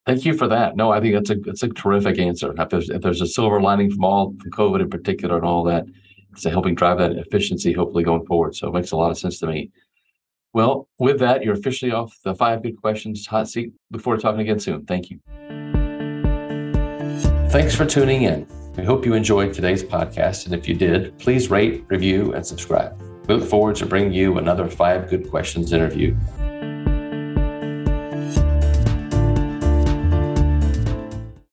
Thank 0.06 0.26
you 0.26 0.38
for 0.38 0.48
that. 0.50 0.76
No, 0.76 0.92
I 0.92 1.00
think 1.00 1.14
that's 1.16 1.30
a 1.30 1.36
that's 1.36 1.64
a 1.64 1.70
terrific 1.70 2.20
answer. 2.20 2.54
If 2.58 2.70
there's 2.70 2.90
if 2.90 3.02
there's 3.02 3.22
a 3.22 3.28
silver 3.28 3.62
lining 3.62 3.90
from 3.90 4.04
all 4.04 4.34
from 4.40 4.52
COVID 4.52 4.82
in 4.82 4.90
particular 4.90 5.38
and 5.38 5.46
all 5.46 5.64
that, 5.64 5.86
it's 6.32 6.44
helping 6.46 6.76
drive 6.76 6.98
that 6.98 7.14
efficiency 7.14 7.74
hopefully 7.74 8.04
going 8.04 8.26
forward. 8.26 8.56
So 8.56 8.68
it 8.68 8.74
makes 8.74 8.92
a 8.92 8.98
lot 8.98 9.12
of 9.12 9.18
sense 9.18 9.40
to 9.40 9.48
me. 9.48 9.72
Well, 10.54 10.88
with 11.00 11.20
that, 11.20 11.44
you're 11.44 11.56
officially 11.56 11.92
off 11.92 12.16
the 12.24 12.36
five 12.36 12.62
good 12.62 12.80
questions 12.80 13.26
hot 13.26 13.50
seat. 13.50 13.74
Look 13.92 14.02
forward 14.04 14.18
to 14.18 14.22
talking 14.22 14.42
again 14.42 14.60
soon. 14.60 14.86
Thank 14.86 15.10
you. 15.10 15.20
Thanks 17.50 17.76
for 17.76 17.86
tuning 17.86 18.24
in. 18.24 18.48
We 18.78 18.84
hope 18.84 19.06
you 19.06 19.14
enjoyed 19.14 19.54
today's 19.54 19.84
podcast. 19.84 20.46
And 20.46 20.54
if 20.54 20.68
you 20.68 20.76
did, 20.76 21.18
please 21.20 21.50
rate, 21.50 21.86
review, 21.88 22.34
and 22.34 22.46
subscribe. 22.46 23.00
We 23.28 23.36
look 23.36 23.50
forward 23.50 23.76
to 23.78 23.86
bringing 23.86 24.14
you 24.14 24.38
another 24.38 24.70
five 24.70 25.10
good 25.10 25.30
questions 25.30 25.74
interview 25.74 26.16